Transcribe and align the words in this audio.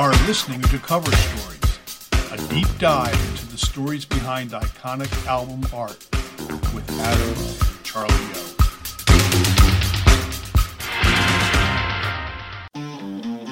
are 0.00 0.10
listening 0.26 0.60
to 0.62 0.78
Cover 0.78 1.12
Stories, 1.12 1.78
a 2.32 2.38
deep 2.48 2.66
dive 2.78 3.12
into 3.32 3.44
the 3.48 3.58
stories 3.58 4.06
behind 4.06 4.52
iconic 4.52 5.26
album 5.26 5.60
art 5.74 6.08
with 6.72 6.90
Adam 7.00 7.34
and 7.36 7.84
Charlie 7.84 8.14
O. 8.14 8.56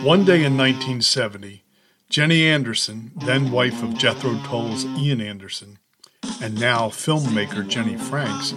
One 0.02 0.24
day 0.24 0.42
in 0.42 0.56
1970, 0.56 1.64
Jenny 2.08 2.46
Anderson, 2.46 3.10
then 3.26 3.50
wife 3.50 3.82
of 3.82 3.98
Jethro 3.98 4.38
Tull's 4.44 4.86
Ian 4.86 5.20
Anderson, 5.20 5.78
and 6.40 6.58
now 6.58 6.88
filmmaker 6.88 7.68
Jenny 7.68 7.98
Franks, 7.98 8.54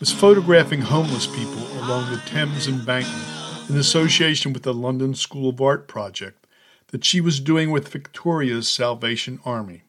was 0.00 0.10
photographing 0.10 0.80
homeless 0.80 1.28
people 1.28 1.64
along 1.78 2.10
the 2.10 2.20
Thames 2.26 2.66
embankment 2.66 3.24
in 3.68 3.76
association 3.76 4.52
with 4.52 4.64
the 4.64 4.74
London 4.74 5.14
School 5.14 5.50
of 5.50 5.60
Art 5.60 5.86
project 5.86 6.39
that 6.90 7.04
she 7.04 7.20
was 7.20 7.40
doing 7.40 7.70
with 7.70 7.88
Victoria's 7.88 8.70
Salvation 8.70 9.40
Army. 9.44 9.82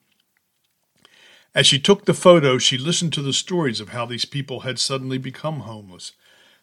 As 1.54 1.68
she 1.68 1.80
took 1.80 2.06
the 2.06 2.14
photo, 2.14 2.58
she 2.58 2.78
listened 2.78 3.12
to 3.14 3.22
the 3.22 3.34
stories 3.34 3.80
of 3.80 3.90
how 3.90 4.06
these 4.06 4.26
people 4.26 4.62
had 4.62 4.80
suddenly 4.80 5.18
become 5.18 5.62
homeless, 5.62 6.14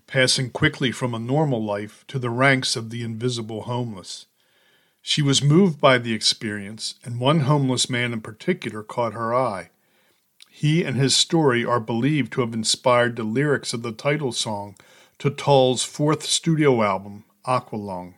passing 0.06 0.50
quickly 0.50 0.90
from 0.90 1.12
a 1.12 1.18
normal 1.18 1.62
life 1.62 2.04
to 2.08 2.18
the 2.18 2.30
ranks 2.30 2.74
of 2.74 2.88
the 2.88 3.02
invisible 3.02 3.62
homeless. 3.62 4.26
She 5.02 5.20
was 5.20 5.42
moved 5.42 5.80
by 5.80 5.98
the 5.98 6.14
experience, 6.14 6.94
and 7.04 7.20
one 7.20 7.40
homeless 7.40 7.90
man 7.90 8.12
in 8.12 8.20
particular 8.20 8.82
caught 8.82 9.12
her 9.12 9.34
eye. 9.34 9.70
He 10.50 10.82
and 10.84 10.96
his 10.96 11.14
story 11.14 11.64
are 11.64 11.80
believed 11.80 12.32
to 12.32 12.40
have 12.40 12.54
inspired 12.54 13.16
the 13.16 13.24
lyrics 13.24 13.72
of 13.72 13.82
the 13.82 13.92
title 13.92 14.32
song 14.32 14.76
to 15.18 15.30
Tull's 15.30 15.84
fourth 15.84 16.24
studio 16.24 16.82
album, 16.82 17.24
Aqualung. 17.46 18.14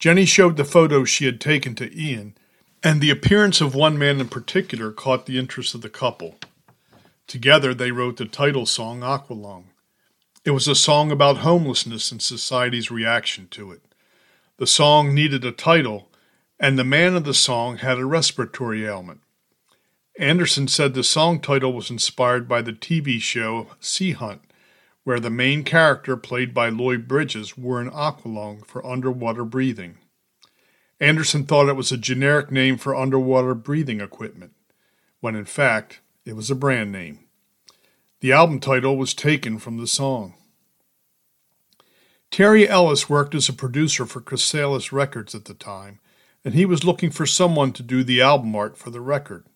Jenny 0.00 0.24
showed 0.24 0.56
the 0.56 0.64
photos 0.64 1.10
she 1.10 1.26
had 1.26 1.42
taken 1.42 1.74
to 1.74 1.94
Ian, 1.94 2.34
and 2.82 3.00
the 3.00 3.10
appearance 3.10 3.60
of 3.60 3.74
one 3.74 3.98
man 3.98 4.18
in 4.18 4.28
particular 4.28 4.92
caught 4.92 5.26
the 5.26 5.38
interest 5.38 5.74
of 5.74 5.82
the 5.82 5.90
couple. 5.90 6.36
Together, 7.26 7.74
they 7.74 7.92
wrote 7.92 8.16
the 8.16 8.24
title 8.24 8.64
song, 8.64 9.00
Aqualung. 9.00 9.64
It 10.42 10.52
was 10.52 10.66
a 10.66 10.74
song 10.74 11.12
about 11.12 11.38
homelessness 11.38 12.10
and 12.10 12.22
society's 12.22 12.90
reaction 12.90 13.46
to 13.50 13.72
it. 13.72 13.82
The 14.56 14.66
song 14.66 15.14
needed 15.14 15.44
a 15.44 15.52
title, 15.52 16.08
and 16.58 16.78
the 16.78 16.84
man 16.84 17.14
of 17.14 17.24
the 17.24 17.34
song 17.34 17.76
had 17.76 17.98
a 17.98 18.06
respiratory 18.06 18.86
ailment. 18.86 19.20
Anderson 20.18 20.66
said 20.66 20.94
the 20.94 21.04
song 21.04 21.40
title 21.40 21.74
was 21.74 21.90
inspired 21.90 22.48
by 22.48 22.62
the 22.62 22.72
TV 22.72 23.20
show 23.20 23.68
Sea 23.80 24.12
Hunt, 24.12 24.40
where 25.04 25.20
the 25.20 25.30
main 25.30 25.64
character, 25.64 26.16
played 26.16 26.52
by 26.52 26.68
Lloyd 26.68 27.08
Bridges, 27.08 27.56
wore 27.56 27.80
an 27.80 27.90
aqualung 27.90 28.66
for 28.66 28.84
underwater 28.86 29.44
breathing. 29.44 29.96
Anderson 31.00 31.44
thought 31.44 31.68
it 31.68 31.76
was 31.76 31.90
a 31.90 31.96
generic 31.96 32.50
name 32.50 32.76
for 32.76 32.94
underwater 32.94 33.54
breathing 33.54 34.00
equipment, 34.00 34.52
when 35.20 35.34
in 35.34 35.46
fact 35.46 36.00
it 36.26 36.36
was 36.36 36.50
a 36.50 36.54
brand 36.54 36.92
name. 36.92 37.20
The 38.20 38.32
album 38.32 38.60
title 38.60 38.98
was 38.98 39.14
taken 39.14 39.58
from 39.58 39.78
the 39.78 39.86
song. 39.86 40.34
Terry 42.30 42.68
Ellis 42.68 43.08
worked 43.08 43.34
as 43.34 43.48
a 43.48 43.54
producer 43.54 44.04
for 44.04 44.20
Chrysalis 44.20 44.92
Records 44.92 45.34
at 45.34 45.46
the 45.46 45.54
time, 45.54 46.00
and 46.44 46.54
he 46.54 46.66
was 46.66 46.84
looking 46.84 47.10
for 47.10 47.26
someone 47.26 47.72
to 47.72 47.82
do 47.82 48.04
the 48.04 48.20
album 48.20 48.54
art 48.54 48.76
for 48.76 48.90
the 48.90 49.00
record. 49.00 49.46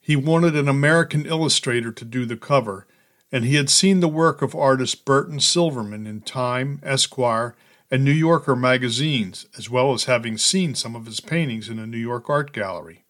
He 0.00 0.16
wanted 0.16 0.56
an 0.56 0.68
American 0.68 1.26
illustrator 1.26 1.92
to 1.92 2.04
do 2.04 2.24
the 2.24 2.36
cover, 2.36 2.86
and 3.30 3.44
he 3.44 3.54
had 3.54 3.70
seen 3.70 4.00
the 4.00 4.08
work 4.08 4.42
of 4.42 4.54
artist 4.54 5.04
Burton 5.04 5.38
Silverman 5.38 6.06
in 6.06 6.22
Time, 6.22 6.80
Esquire, 6.82 7.54
and 7.92 8.02
New 8.02 8.10
Yorker 8.10 8.56
magazines, 8.56 9.44
as 9.58 9.68
well 9.68 9.92
as 9.92 10.04
having 10.04 10.38
seen 10.38 10.74
some 10.74 10.96
of 10.96 11.04
his 11.04 11.20
paintings 11.20 11.68
in 11.68 11.78
a 11.78 11.86
New 11.86 11.98
York 11.98 12.30
art 12.30 12.54
gallery. 12.54 13.04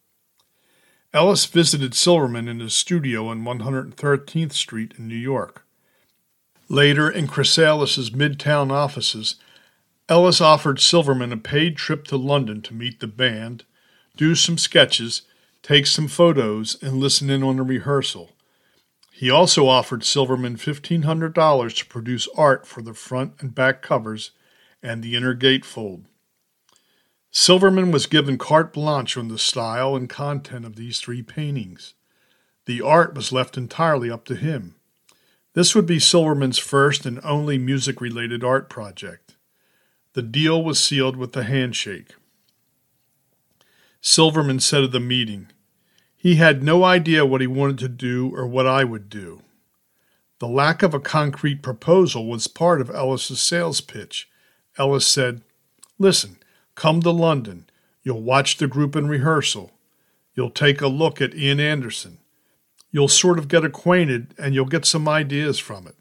Ellis 1.13 1.45
visited 1.45 1.95
Silverman 1.95 2.49
in 2.49 2.59
his 2.59 2.73
studio 2.73 3.29
on 3.29 3.45
113th 3.45 4.51
Street 4.51 4.93
in 4.97 5.07
New 5.07 5.15
York. 5.15 5.65
Later, 6.67 7.09
in 7.09 7.27
Chrysalis's 7.27 8.09
Midtown 8.09 8.73
offices, 8.73 9.35
Ellis 10.09 10.41
offered 10.41 10.81
Silverman 10.81 11.31
a 11.31 11.37
paid 11.37 11.77
trip 11.77 12.05
to 12.07 12.17
London 12.17 12.61
to 12.63 12.73
meet 12.73 12.99
the 12.99 13.07
band, 13.07 13.63
do 14.17 14.35
some 14.35 14.57
sketches, 14.57 15.21
take 15.61 15.87
some 15.87 16.09
photos, 16.09 16.75
and 16.83 16.97
listen 16.97 17.29
in 17.29 17.41
on 17.41 17.57
a 17.57 17.63
rehearsal. 17.63 18.31
He 19.13 19.29
also 19.29 19.65
offered 19.65 20.03
Silverman 20.03 20.57
$1,500 20.57 21.77
to 21.77 21.85
produce 21.85 22.27
art 22.35 22.67
for 22.67 22.81
the 22.81 22.93
front 22.93 23.35
and 23.39 23.55
back 23.55 23.81
covers 23.81 24.31
and 24.83 25.01
the 25.01 25.15
inner 25.15 25.33
gatefold. 25.33 26.03
Silverman 27.31 27.91
was 27.91 28.05
given 28.05 28.37
carte 28.37 28.73
blanche 28.73 29.17
on 29.17 29.29
the 29.29 29.39
style 29.39 29.95
and 29.95 30.07
content 30.07 30.65
of 30.65 30.75
these 30.75 30.99
three 30.99 31.23
paintings. 31.23 31.95
The 32.65 32.81
art 32.81 33.15
was 33.15 33.31
left 33.31 33.57
entirely 33.57 34.11
up 34.11 34.25
to 34.25 34.35
him. 34.35 34.75
This 35.53 35.73
would 35.73 35.87
be 35.87 35.99
Silverman's 35.99 36.59
first 36.59 37.05
and 37.05 37.19
only 37.23 37.57
music 37.57 38.01
related 38.01 38.43
art 38.43 38.69
project. 38.69 39.35
The 40.13 40.21
deal 40.21 40.63
was 40.63 40.79
sealed 40.79 41.15
with 41.15 41.35
a 41.35 41.43
handshake. 41.43 42.13
Silverman 43.99 44.59
said 44.59 44.83
of 44.83 44.91
the 44.91 44.99
meeting, 44.99 45.47
he 46.15 46.35
had 46.35 46.63
no 46.63 46.83
idea 46.83 47.25
what 47.25 47.41
he 47.41 47.47
wanted 47.47 47.79
to 47.79 47.89
do 47.89 48.33
or 48.35 48.45
what 48.45 48.67
I 48.67 48.83
would 48.83 49.09
do. 49.09 49.41
The 50.39 50.47
lack 50.47 50.83
of 50.83 50.93
a 50.93 50.99
concrete 50.99 51.61
proposal 51.61 52.27
was 52.27 52.47
part 52.47 52.79
of 52.79 52.89
Ellis's 52.89 53.41
sales 53.41 53.81
pitch. 53.81 54.29
Ellis 54.77 55.05
said, 55.05 55.41
Listen, 55.99 56.37
come 56.75 57.01
to 57.01 57.11
London. 57.11 57.65
You'll 58.03 58.21
watch 58.21 58.57
the 58.57 58.67
group 58.67 58.95
in 58.95 59.07
rehearsal. 59.07 59.71
You'll 60.35 60.49
take 60.49 60.81
a 60.81 60.87
look 60.87 61.21
at 61.21 61.35
Ian 61.35 61.59
Anderson. 61.59 62.17
You'll 62.91 63.07
sort 63.07 63.39
of 63.39 63.47
get 63.47 63.63
acquainted 63.63 64.33
and 64.37 64.53
you'll 64.53 64.65
get 64.65 64.85
some 64.85 65.07
ideas 65.07 65.59
from 65.59 65.87
it. 65.87 65.95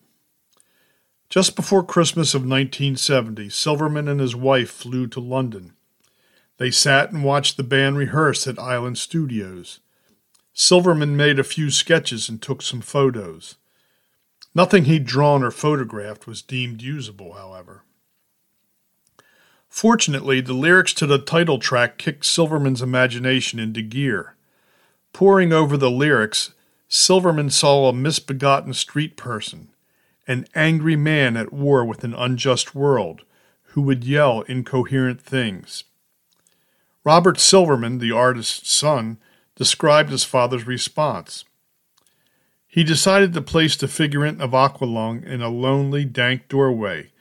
Just 1.28 1.56
before 1.56 1.82
Christmas 1.82 2.34
of 2.34 2.42
1970, 2.42 3.48
Silverman 3.48 4.08
and 4.08 4.20
his 4.20 4.36
wife 4.36 4.70
flew 4.70 5.06
to 5.06 5.20
London. 5.20 5.72
They 6.58 6.70
sat 6.70 7.10
and 7.10 7.24
watched 7.24 7.56
the 7.56 7.62
band 7.62 7.96
rehearse 7.96 8.46
at 8.46 8.58
Island 8.58 8.98
Studios. 8.98 9.80
Silverman 10.52 11.16
made 11.16 11.38
a 11.38 11.44
few 11.44 11.70
sketches 11.70 12.28
and 12.28 12.40
took 12.40 12.60
some 12.60 12.82
photos. 12.82 13.56
Nothing 14.54 14.84
he'd 14.84 15.06
drawn 15.06 15.42
or 15.42 15.50
photographed 15.50 16.26
was 16.26 16.42
deemed 16.42 16.82
usable, 16.82 17.32
however. 17.32 17.84
Fortunately, 19.72 20.42
the 20.42 20.52
lyrics 20.52 20.92
to 20.92 21.06
the 21.06 21.16
title 21.16 21.58
track 21.58 21.96
kicked 21.96 22.26
Silverman's 22.26 22.82
imagination 22.82 23.58
into 23.58 23.80
gear. 23.80 24.34
Poring 25.14 25.50
over 25.50 25.78
the 25.78 25.90
lyrics, 25.90 26.52
Silverman 26.88 27.48
saw 27.48 27.88
a 27.88 27.92
misbegotten 27.94 28.74
street 28.74 29.16
person, 29.16 29.68
an 30.28 30.46
angry 30.54 30.94
man 30.94 31.38
at 31.38 31.54
war 31.54 31.86
with 31.86 32.04
an 32.04 32.12
unjust 32.12 32.74
world, 32.74 33.22
who 33.68 33.80
would 33.80 34.04
yell 34.04 34.42
incoherent 34.42 35.22
things. 35.22 35.84
Robert 37.02 37.40
Silverman, 37.40 37.96
the 37.96 38.12
artist's 38.12 38.70
son, 38.70 39.16
described 39.56 40.10
his 40.10 40.22
father's 40.22 40.66
response. 40.66 41.46
He 42.68 42.84
decided 42.84 43.32
to 43.32 43.40
place 43.40 43.74
the 43.74 43.88
figurant 43.88 44.42
of 44.42 44.50
Aqualung 44.50 45.24
in 45.24 45.40
a 45.40 45.48
lonely, 45.48 46.04
dank 46.04 46.48
doorway, 46.48 47.11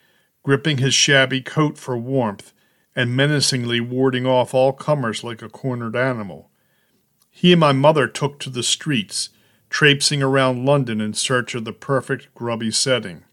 gripping 0.44 0.78
his 0.78 0.94
shabby 0.94 1.42
coat 1.42 1.78
for 1.78 1.98
warmth 1.98 2.54
and 2.96 3.16
menacingly 3.16 3.80
warding 3.80 4.26
off 4.26 4.54
all 4.54 4.74
comers 4.74 5.24
like 5.24 5.42
a 5.42 5.50
cornered 5.50 5.96
animal. 5.96 6.50
He 7.30 7.54
and 7.54 7.60
my 7.60 7.72
mother 7.72 8.08
took 8.08 8.40
to 8.40 8.50
the 8.50 8.64
streets, 8.64 9.30
traipsing 9.70 10.22
around 10.22 10.66
London 10.66 11.00
in 11.00 11.14
search 11.14 11.56
of 11.56 11.64
the 11.64 11.74
perfect 11.74 12.34
grubby 12.36 12.72
setting. 12.72 13.24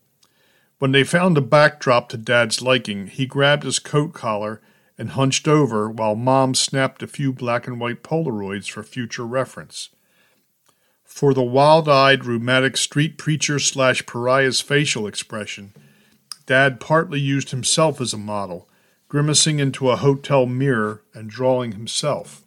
When 0.79 0.93
they 0.93 1.03
found 1.03 1.37
a 1.37 1.41
backdrop 1.41 2.09
to 2.11 2.17
Dad's 2.17 2.63
liking, 2.63 3.09
he 3.09 3.27
grabbed 3.27 3.65
his 3.65 3.81
coat 3.81 4.15
collar 4.15 4.61
and 4.97 5.11
hunched 5.11 5.49
over 5.49 5.91
while 5.91 6.15
Mom 6.15 6.55
snapped 6.55 7.03
a 7.03 7.09
few 7.09 7.33
black 7.33 7.67
and 7.67 7.81
white 7.81 8.03
Polaroids 8.05 8.71
for 8.71 8.85
future 8.85 9.27
reference. 9.27 9.89
For 11.05 11.35
the 11.35 11.43
wild 11.43 11.89
eyed, 11.89 12.25
rheumatic 12.25 12.77
street 12.77 13.19
preacher 13.19 13.59
slash 13.59 14.07
pariah's 14.07 14.61
facial 14.61 15.07
expression, 15.07 15.73
Dad 16.49 16.81
partly 16.81 17.21
used 17.21 17.51
himself 17.51 18.01
as 18.01 18.15
a 18.15 18.19
model, 18.19 18.71
grimacing 19.07 19.59
into 19.59 19.91
a 19.91 19.97
hotel 19.97 20.47
mirror 20.47 21.03
and 21.13 21.29
drawing 21.29 21.73
himself. 21.73 22.43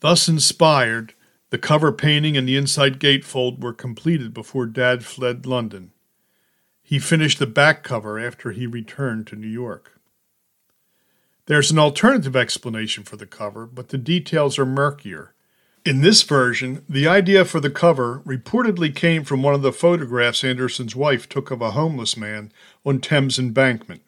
Thus 0.00 0.26
inspired, 0.26 1.12
the 1.50 1.58
cover 1.58 1.92
painting 1.92 2.34
and 2.34 2.48
the 2.48 2.56
inside 2.56 2.98
gatefold 2.98 3.62
were 3.62 3.74
completed 3.74 4.32
before 4.32 4.64
Dad 4.64 5.04
fled 5.04 5.44
London. 5.44 5.92
He 6.82 6.98
finished 6.98 7.40
the 7.40 7.46
back 7.46 7.82
cover 7.82 8.18
after 8.18 8.52
he 8.52 8.66
returned 8.66 9.26
to 9.26 9.36
New 9.36 9.46
York. 9.46 10.00
There's 11.44 11.70
an 11.70 11.78
alternative 11.78 12.34
explanation 12.34 13.04
for 13.04 13.18
the 13.18 13.26
cover, 13.26 13.66
but 13.66 13.90
the 13.90 13.98
details 13.98 14.58
are 14.58 14.64
murkier. 14.64 15.33
In 15.84 16.00
this 16.00 16.22
version, 16.22 16.82
the 16.88 17.06
idea 17.06 17.44
for 17.44 17.60
the 17.60 17.68
cover 17.68 18.22
reportedly 18.24 18.94
came 18.94 19.22
from 19.22 19.42
one 19.42 19.52
of 19.52 19.60
the 19.60 19.72
photographs 19.72 20.42
Anderson's 20.42 20.96
wife 20.96 21.28
took 21.28 21.50
of 21.50 21.60
a 21.60 21.72
homeless 21.72 22.16
man 22.16 22.50
on 22.86 23.00
Thames 23.00 23.38
Embankment. 23.38 24.00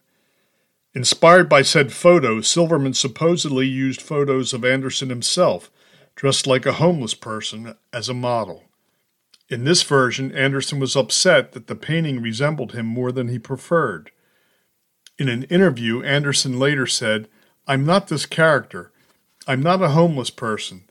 Inspired 0.94 1.50
by 1.50 1.60
said 1.60 1.92
photo, 1.92 2.40
Silverman 2.40 2.94
supposedly 2.94 3.66
used 3.66 4.00
photos 4.00 4.54
of 4.54 4.64
Anderson 4.64 5.10
himself, 5.10 5.70
dressed 6.14 6.46
like 6.46 6.64
a 6.64 6.72
homeless 6.72 7.12
person, 7.12 7.74
as 7.92 8.08
a 8.08 8.14
model. 8.14 8.64
In 9.50 9.64
this 9.64 9.82
version, 9.82 10.34
Anderson 10.34 10.80
was 10.80 10.96
upset 10.96 11.52
that 11.52 11.66
the 11.66 11.76
painting 11.76 12.22
resembled 12.22 12.72
him 12.72 12.86
more 12.86 13.12
than 13.12 13.28
he 13.28 13.38
preferred. 13.38 14.10
In 15.18 15.28
an 15.28 15.42
interview, 15.44 16.02
Anderson 16.02 16.58
later 16.58 16.86
said, 16.86 17.28
I'm 17.68 17.84
not 17.84 18.08
this 18.08 18.24
character. 18.24 18.92
I'm 19.46 19.62
not 19.62 19.82
a 19.82 19.90
homeless 19.90 20.30
person. 20.30 20.85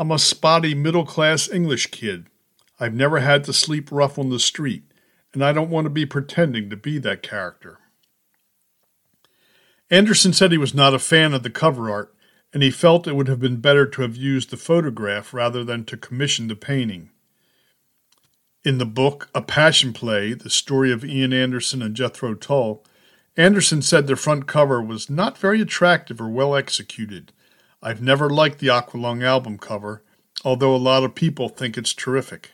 I'm 0.00 0.10
a 0.10 0.18
spotty 0.18 0.74
middle 0.74 1.04
class 1.04 1.46
English 1.46 1.88
kid. 1.88 2.28
I've 2.80 2.94
never 2.94 3.20
had 3.20 3.44
to 3.44 3.52
sleep 3.52 3.92
rough 3.92 4.18
on 4.18 4.30
the 4.30 4.40
street, 4.40 4.84
and 5.34 5.44
I 5.44 5.52
don't 5.52 5.68
want 5.68 5.84
to 5.84 5.90
be 5.90 6.06
pretending 6.06 6.70
to 6.70 6.76
be 6.76 6.96
that 7.00 7.22
character. 7.22 7.76
Anderson 9.90 10.32
said 10.32 10.52
he 10.52 10.56
was 10.56 10.72
not 10.72 10.94
a 10.94 10.98
fan 10.98 11.34
of 11.34 11.42
the 11.42 11.50
cover 11.50 11.90
art, 11.90 12.14
and 12.54 12.62
he 12.62 12.70
felt 12.70 13.06
it 13.06 13.14
would 13.14 13.28
have 13.28 13.40
been 13.40 13.60
better 13.60 13.84
to 13.84 14.00
have 14.00 14.16
used 14.16 14.48
the 14.48 14.56
photograph 14.56 15.34
rather 15.34 15.64
than 15.64 15.84
to 15.84 15.98
commission 15.98 16.48
the 16.48 16.56
painting. 16.56 17.10
In 18.64 18.78
the 18.78 18.86
book 18.86 19.28
A 19.34 19.42
Passion 19.42 19.92
Play, 19.92 20.32
the 20.32 20.48
story 20.48 20.90
of 20.90 21.04
Ian 21.04 21.34
Anderson 21.34 21.82
and 21.82 21.94
Jethro 21.94 22.32
Tull, 22.32 22.82
Anderson 23.36 23.82
said 23.82 24.06
the 24.06 24.16
front 24.16 24.46
cover 24.46 24.80
was 24.80 25.10
not 25.10 25.36
very 25.36 25.60
attractive 25.60 26.22
or 26.22 26.30
well 26.30 26.56
executed. 26.56 27.32
I've 27.82 28.02
never 28.02 28.28
liked 28.28 28.58
the 28.58 28.66
Aqualung 28.66 29.22
album 29.22 29.56
cover, 29.56 30.02
although 30.44 30.74
a 30.74 30.76
lot 30.76 31.02
of 31.02 31.14
people 31.14 31.48
think 31.48 31.78
it's 31.78 31.94
terrific. 31.94 32.52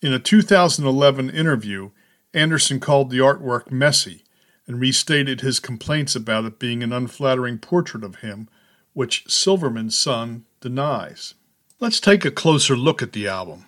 In 0.00 0.12
a 0.12 0.18
2011 0.18 1.28
interview, 1.30 1.90
Anderson 2.32 2.80
called 2.80 3.10
the 3.10 3.18
artwork 3.18 3.70
messy 3.70 4.24
and 4.66 4.80
restated 4.80 5.40
his 5.40 5.60
complaints 5.60 6.14
about 6.14 6.44
it 6.44 6.58
being 6.58 6.82
an 6.82 6.92
unflattering 6.92 7.58
portrait 7.58 8.04
of 8.04 8.16
him, 8.16 8.48
which 8.92 9.24
Silverman's 9.28 9.96
son 9.96 10.44
denies. 10.60 11.34
Let's 11.80 12.00
take 12.00 12.24
a 12.24 12.30
closer 12.30 12.76
look 12.76 13.02
at 13.02 13.12
the 13.12 13.28
album. 13.28 13.66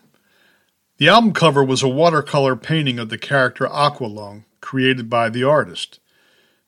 The 0.99 1.09
album 1.09 1.33
cover 1.33 1.65
was 1.65 1.83
a 1.83 1.89
watercolor 1.89 2.57
painting 2.57 2.99
of 2.99 3.09
the 3.09 3.19
character 3.19 3.67
Aqualung, 3.67 4.45
created 4.61 5.09
by 5.09 5.31
the 5.31 5.45
artist. 5.45 5.99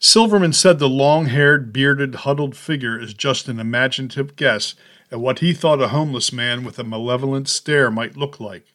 Silverman 0.04 0.52
said 0.52 0.81
the 0.81 0.88
long 0.88 1.26
haired, 1.26 1.72
bearded, 1.72 2.16
huddled 2.16 2.56
figure 2.56 3.00
is 3.00 3.14
just 3.14 3.46
an 3.46 3.60
imaginative 3.60 4.34
guess 4.34 4.75
at 5.12 5.20
what 5.20 5.38
he 5.38 5.52
thought 5.52 5.81
a 5.81 5.88
homeless 5.88 6.32
man 6.32 6.64
with 6.64 6.76
a 6.81 6.82
malevolent 6.82 7.49
stare 7.49 7.88
might 7.88 8.16
look 8.16 8.40
like. 8.40 8.75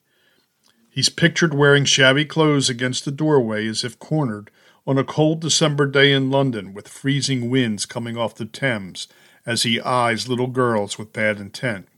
He's 0.90 1.10
pictured 1.10 1.54
wearing 1.54 1.84
shabby 1.84 2.24
clothes 2.24 2.70
against 2.70 3.04
the 3.04 3.12
doorway 3.12 3.68
as 3.68 3.84
if 3.84 4.00
cornered, 4.00 4.50
on 4.88 4.98
a 4.98 5.04
cold 5.04 5.42
December 5.42 5.86
day 5.86 6.14
in 6.14 6.32
London 6.32 6.74
with 6.74 6.88
freezing 6.88 7.50
winds 7.50 7.86
coming 7.86 8.16
off 8.16 8.34
the 8.34 8.46
Thames 8.46 9.10
as 9.46 9.64
he 9.64 9.82
eyes 9.82 10.30
little 10.30 10.48
girls 10.48 10.98
with 10.98 11.12
bad 11.12 11.42
intent. 11.42 11.90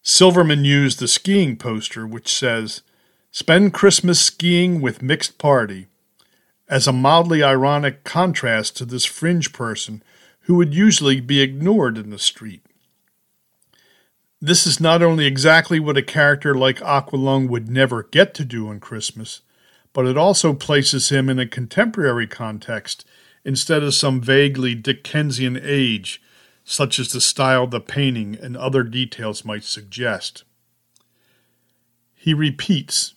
Silverman 0.00 0.64
used 0.64 1.00
the 1.00 1.08
skiing 1.08 1.54
poster, 1.54 2.06
which 2.06 2.32
says, 2.32 2.80
Spend 3.30 3.74
Christmas 3.74 4.18
skiing 4.22 4.80
with 4.80 5.02
mixed 5.02 5.36
party, 5.36 5.88
as 6.68 6.86
a 6.86 6.92
mildly 6.92 7.42
ironic 7.42 8.04
contrast 8.04 8.76
to 8.76 8.84
this 8.84 9.04
fringe 9.04 9.52
person 9.52 10.02
who 10.40 10.54
would 10.54 10.74
usually 10.74 11.20
be 11.20 11.40
ignored 11.40 11.98
in 11.98 12.10
the 12.10 12.18
street. 12.18 12.62
This 14.40 14.66
is 14.66 14.80
not 14.80 15.02
only 15.02 15.26
exactly 15.26 15.80
what 15.80 15.96
a 15.96 16.02
character 16.02 16.54
like 16.54 16.78
Aqualung 16.80 17.48
would 17.48 17.68
never 17.68 18.02
get 18.02 18.34
to 18.34 18.44
do 18.44 18.68
on 18.68 18.80
Christmas, 18.80 19.40
but 19.92 20.06
it 20.06 20.18
also 20.18 20.52
places 20.52 21.08
him 21.08 21.28
in 21.28 21.38
a 21.38 21.46
contemporary 21.46 22.26
context 22.26 23.04
instead 23.44 23.82
of 23.82 23.94
some 23.94 24.20
vaguely 24.20 24.74
Dickensian 24.74 25.58
age, 25.62 26.20
such 26.64 26.98
as 26.98 27.12
the 27.12 27.20
style 27.20 27.66
the 27.66 27.80
painting 27.80 28.36
and 28.40 28.56
other 28.56 28.82
details 28.82 29.44
might 29.44 29.64
suggest. 29.64 30.44
He 32.14 32.34
repeats 32.34 33.14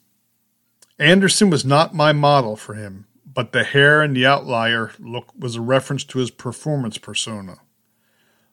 Anderson 0.98 1.50
was 1.50 1.66
not 1.66 1.96
my 1.96 2.12
model 2.12 2.56
for 2.56 2.76
him, 2.76 3.08
but 3.34 3.52
the 3.52 3.64
hair 3.64 4.02
and 4.02 4.16
the 4.16 4.26
outlier 4.26 4.92
look 5.00 5.32
was 5.38 5.56
a 5.56 5.62
reference 5.62 6.04
to 6.06 6.20
his 6.20 6.32
performance 6.32 6.98
persona. 6.98 7.60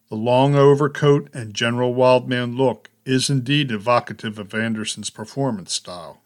The 0.08 0.17
long 0.17 0.55
overcoat 0.55 1.28
and 1.32 1.55
general 1.55 1.94
wildman 1.94 2.56
look 2.56 2.90
is 3.05 3.31
indeed 3.31 3.73
evocative 3.73 4.38
of 4.38 4.55
Anderson's 4.55 5.11
performance 5.11 5.73
style. 5.73 6.20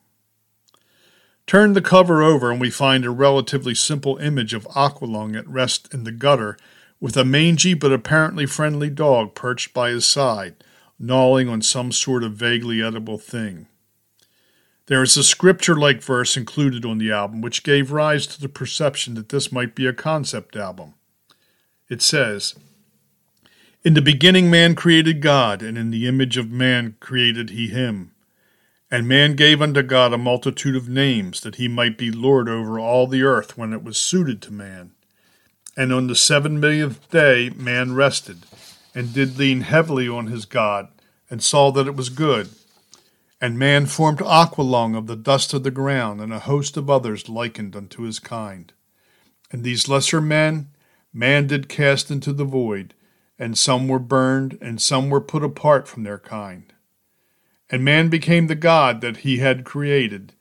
Turn 1.47 1.73
the 1.73 1.82
cover 1.82 2.23
over 2.23 2.50
and 2.50 2.61
we 2.61 2.70
find 2.70 3.05
a 3.05 3.11
relatively 3.11 3.75
simple 3.75 4.19
image 4.19 4.55
of 4.55 4.69
Aqualung 4.69 5.37
at 5.37 5.49
rest 5.49 5.93
in 5.93 6.05
the 6.05 6.12
gutter 6.12 6.56
with 7.00 7.17
a 7.17 7.25
mangy 7.25 7.75
but 7.75 7.93
apparently 7.93 8.46
friendly 8.46 8.91
dog 8.91 9.35
perched 9.35 9.73
by 9.73 9.91
his 9.91 10.06
side, 10.06 10.55
gnawing 10.99 11.49
on 11.49 11.62
some 11.62 11.91
sort 11.91 12.23
of 12.23 12.35
vaguely 12.35 12.82
edible 12.82 13.19
thing. 13.19 13.67
There 14.91 15.05
is 15.05 15.17
a 15.17 15.23
scripture 15.23 15.77
like 15.77 16.03
verse 16.03 16.37
included 16.37 16.85
on 16.85 16.99
the 16.99 17.13
album 17.13 17.41
which 17.41 17.63
gave 17.63 17.93
rise 17.93 18.27
to 18.27 18.41
the 18.41 18.49
perception 18.49 19.15
that 19.15 19.29
this 19.29 19.53
might 19.53 19.77
be 19.77 19.87
a 19.87 19.93
concept 19.93 20.57
album. 20.57 20.95
It 21.89 22.03
says, 22.03 22.57
In 23.85 23.95
the 23.95 24.03
beginning 24.03 24.51
man 24.51 24.75
created 24.75 25.23
God, 25.23 25.63
and 25.63 25.79
in 25.79 25.93
the 25.93 26.09
image 26.09 26.37
of 26.37 26.51
man 26.51 26.97
created 26.99 27.51
he 27.51 27.69
him. 27.69 28.11
And 28.91 29.07
man 29.07 29.37
gave 29.37 29.63
unto 29.63 29.81
God 29.83 30.13
a 30.13 30.19
multitude 30.19 30.75
of 30.75 30.89
names, 30.89 31.41
that 31.43 31.55
he 31.55 31.69
might 31.69 31.97
be 31.97 32.11
Lord 32.11 32.49
over 32.49 32.81
all 32.81 33.07
the 33.07 33.23
earth 33.23 33.57
when 33.57 33.73
it 33.73 33.85
was 33.85 33.97
suited 33.97 34.43
to 34.43 34.53
man. 34.53 34.91
And 35.77 35.93
on 35.93 36.09
the 36.09 36.17
seven 36.17 36.59
millionth 36.59 37.09
day 37.13 37.51
man 37.51 37.95
rested, 37.95 38.39
and 38.93 39.15
did 39.15 39.39
lean 39.39 39.61
heavily 39.61 40.09
on 40.09 40.27
his 40.27 40.47
God, 40.47 40.89
and 41.31 41.41
saw 41.41 41.71
that 41.71 41.87
it 41.87 41.95
was 41.95 42.09
good. 42.09 42.49
And 43.41 43.59
man 43.59 43.87
formed 43.87 44.19
Aqualung 44.19 44.97
of 44.97 45.07
the 45.07 45.17
dust 45.17 45.55
of 45.55 45.63
the 45.63 45.71
ground, 45.71 46.21
and 46.21 46.33
a 46.33 46.41
host 46.41 46.77
of 46.77 46.91
others 46.91 47.29
likened 47.29 47.75
unto 47.75 48.03
his 48.03 48.19
kind. 48.19 48.73
And 49.51 49.65
these 49.65 49.89
lesser 49.89 50.21
men 50.21 50.69
man 51.13 51.47
did 51.47 51.69
cast 51.69 52.11
into 52.11 52.33
the 52.33 52.45
void, 52.45 52.95
and 53.39 53.59
some 53.59 53.89
were 53.89 53.99
burned, 53.99 54.59
and 54.61 54.81
some 54.81 55.09
were 55.11 55.21
put 55.21 55.43
apart 55.43 55.89
from 55.89 56.03
their 56.03 56.19
kind. 56.19 56.73
And 57.71 57.85
man 57.85 58.09
became 58.09 58.47
the 58.47 58.55
God 58.55 59.01
that 59.01 59.19
he 59.19 59.39
had 59.39 59.65
created, 59.65 60.35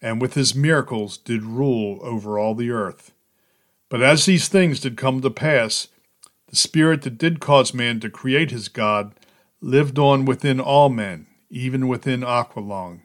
and 0.00 0.20
with 0.20 0.34
his 0.34 0.54
miracles 0.54 1.18
did 1.18 1.42
rule 1.42 1.98
over 2.02 2.38
all 2.38 2.54
the 2.54 2.70
earth. 2.70 3.12
But 3.88 4.02
as 4.02 4.24
these 4.24 4.48
things 4.48 4.80
did 4.80 4.96
come 4.96 5.20
to 5.20 5.30
pass, 5.30 5.88
the 6.48 6.56
Spirit 6.56 7.02
that 7.02 7.18
did 7.18 7.40
cause 7.40 7.74
man 7.74 8.00
to 8.00 8.10
create 8.10 8.50
his 8.50 8.68
God 8.68 9.14
lived 9.60 9.98
on 9.98 10.24
within 10.24 10.60
all 10.60 10.88
men, 10.88 11.26
even 11.50 11.88
within 11.88 12.20
Aqualung, 12.20 13.02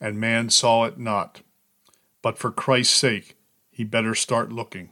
and 0.00 0.20
man 0.20 0.50
saw 0.50 0.84
it 0.84 0.98
not. 0.98 1.42
But 2.22 2.38
for 2.38 2.50
Christ's 2.50 2.96
sake, 2.96 3.36
he 3.70 3.84
better 3.84 4.14
start 4.14 4.52
looking. 4.52 4.90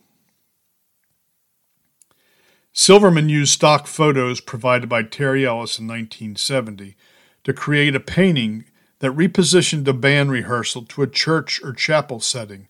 Silverman 2.73 3.29
used 3.29 3.53
stock 3.53 3.87
photos 3.87 4.41
provided 4.41 4.89
by 4.89 5.03
Terry 5.03 5.47
Ellis 5.47 5.79
in 5.79 5.87
1970 5.89 6.95
to 7.45 7.53
create 7.55 7.95
a 7.95 8.01
painting 8.01 8.67
that 8.99 9.13
repositioned 9.13 9.89
a 9.89 9.93
band 9.93 10.31
rehearsal 10.31 10.83
to 10.83 11.03
a 11.03 11.07
church 11.07 11.61
or 11.63 11.73
chapel 11.73 12.21
setting, 12.21 12.69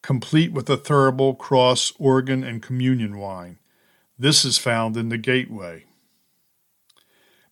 complete 0.00 0.52
with 0.52 0.70
a 0.70 0.76
thurible, 0.76 1.36
cross, 1.36 1.92
organ, 1.98 2.44
and 2.44 2.62
communion 2.62 3.18
wine. 3.18 3.58
This 4.18 4.44
is 4.44 4.58
found 4.58 4.96
in 4.96 5.08
the 5.08 5.18
gatefold. 5.18 5.82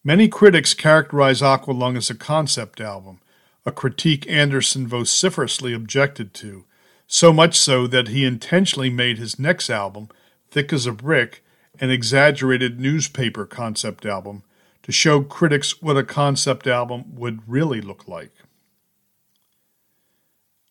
Many 0.06 0.28
critics 0.28 0.72
characterize 0.72 1.40
Aqualung 1.40 1.96
as 1.96 2.10
a 2.10 2.14
concept 2.14 2.80
album, 2.80 3.18
a 3.64 3.72
critique 3.72 4.24
Anderson 4.30 4.86
vociferously 4.86 5.72
objected 5.72 6.32
to, 6.34 6.64
so 7.08 7.32
much 7.32 7.58
so 7.58 7.88
that 7.88 8.06
he 8.06 8.24
intentionally 8.24 8.88
made 8.88 9.18
his 9.18 9.36
next 9.36 9.68
album, 9.68 10.08
Thick 10.48 10.72
as 10.72 10.86
a 10.86 10.92
Brick, 10.92 11.44
an 11.80 11.90
exaggerated 11.90 12.78
newspaper 12.78 13.46
concept 13.46 14.06
album 14.06 14.44
to 14.84 14.92
show 14.92 15.22
critics 15.22 15.82
what 15.82 15.96
a 15.96 16.04
concept 16.04 16.68
album 16.68 17.16
would 17.16 17.40
really 17.44 17.80
look 17.80 18.06
like. 18.06 18.30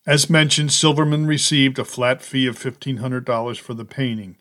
As 0.08 0.30
mentioned, 0.30 0.72
Silverman 0.72 1.28
received 1.28 1.78
a 1.78 1.84
flat 1.84 2.22
fee 2.22 2.48
of 2.48 2.58
$1,500 2.58 3.60
for 3.60 3.74
the 3.74 3.84
painting, 3.84 4.38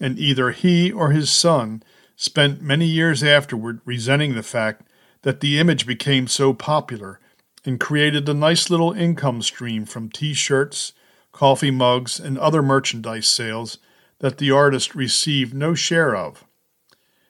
and 0.00 0.16
either 0.16 0.52
he 0.52 0.92
or 0.92 1.10
his 1.10 1.28
son 1.28 1.82
spent 2.20 2.60
many 2.60 2.84
years 2.84 3.22
afterward 3.22 3.80
resenting 3.84 4.34
the 4.34 4.42
fact 4.42 4.82
that 5.22 5.38
the 5.38 5.56
image 5.56 5.86
became 5.86 6.26
so 6.26 6.52
popular 6.52 7.20
and 7.64 7.78
created 7.78 8.28
a 8.28 8.34
nice 8.34 8.68
little 8.68 8.92
income 8.92 9.40
stream 9.40 9.84
from 9.84 10.10
t 10.10 10.34
shirts, 10.34 10.92
coffee 11.30 11.70
mugs, 11.70 12.18
and 12.18 12.36
other 12.36 12.60
merchandise 12.60 13.28
sales 13.28 13.78
that 14.18 14.38
the 14.38 14.50
artist 14.50 14.96
received 14.96 15.54
no 15.54 15.74
share 15.74 16.16
of. 16.16 16.44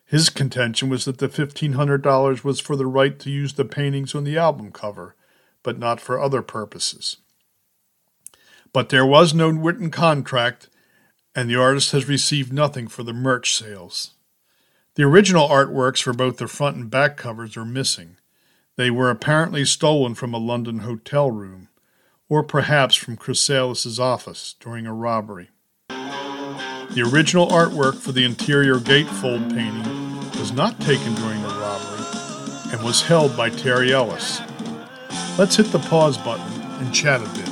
His 0.07 0.31
contention 0.31 0.89
was 0.89 1.05
that 1.05 1.19
the 1.19 1.29
$1,500 1.29 2.43
was 2.43 2.59
for 2.59 2.75
the 2.75 2.87
right 2.87 3.19
to 3.19 3.31
use 3.31 3.53
the 3.53 3.67
paintings 3.67 4.15
on 4.15 4.25
the 4.25 4.39
album 4.39 4.73
cover, 4.73 5.15
but 5.63 5.79
not 5.79 6.01
for 6.01 6.19
other 6.19 6.41
purposes. 6.41 7.19
But 8.73 8.89
there 8.89 9.05
was 9.05 9.35
no 9.35 9.51
written 9.51 9.91
contract, 9.91 10.71
and 11.35 11.51
the 11.51 11.61
artist 11.61 11.93
has 11.93 12.09
received 12.09 12.55
nothing 12.55 12.89
for 12.89 13.03
the 13.03 13.13
merch 13.13 13.55
sales. 13.55 14.15
The 14.99 15.05
original 15.05 15.47
artworks 15.47 16.03
for 16.03 16.13
both 16.13 16.39
the 16.39 16.49
front 16.49 16.77
and 16.77 16.91
back 16.91 17.17
covers 17.17 17.57
are 17.57 17.65
missing. 17.65 18.17
They 18.75 18.91
were 18.91 19.11
apparently 19.11 19.65
stolen 19.65 20.17
from 20.17 20.35
a 20.35 20.39
London 20.39 20.81
hotel 20.81 21.31
room, 21.31 21.69
or 22.29 22.43
perhaps 22.43 22.97
from 22.97 23.17
Chrysalis' 23.17 24.01
office 24.01 24.57
during 24.59 24.89
a 24.89 24.93
robbery. 24.93 25.51
The 25.89 27.09
original 27.09 27.47
artwork 27.47 27.95
for 28.01 28.11
the 28.11 28.25
interior 28.25 28.81
gatefold 28.81 29.55
painting 29.55 30.19
was 30.37 30.51
not 30.51 30.81
taken 30.81 31.15
during 31.15 31.43
the 31.43 31.49
robbery 31.49 32.73
and 32.73 32.83
was 32.83 33.03
held 33.03 33.37
by 33.37 33.51
Terry 33.51 33.93
Ellis. 33.93 34.41
Let's 35.39 35.55
hit 35.55 35.67
the 35.67 35.79
pause 35.79 36.19
button 36.19 36.61
and 36.81 36.93
chat 36.93 37.23
a 37.23 37.39
bit. 37.39 37.48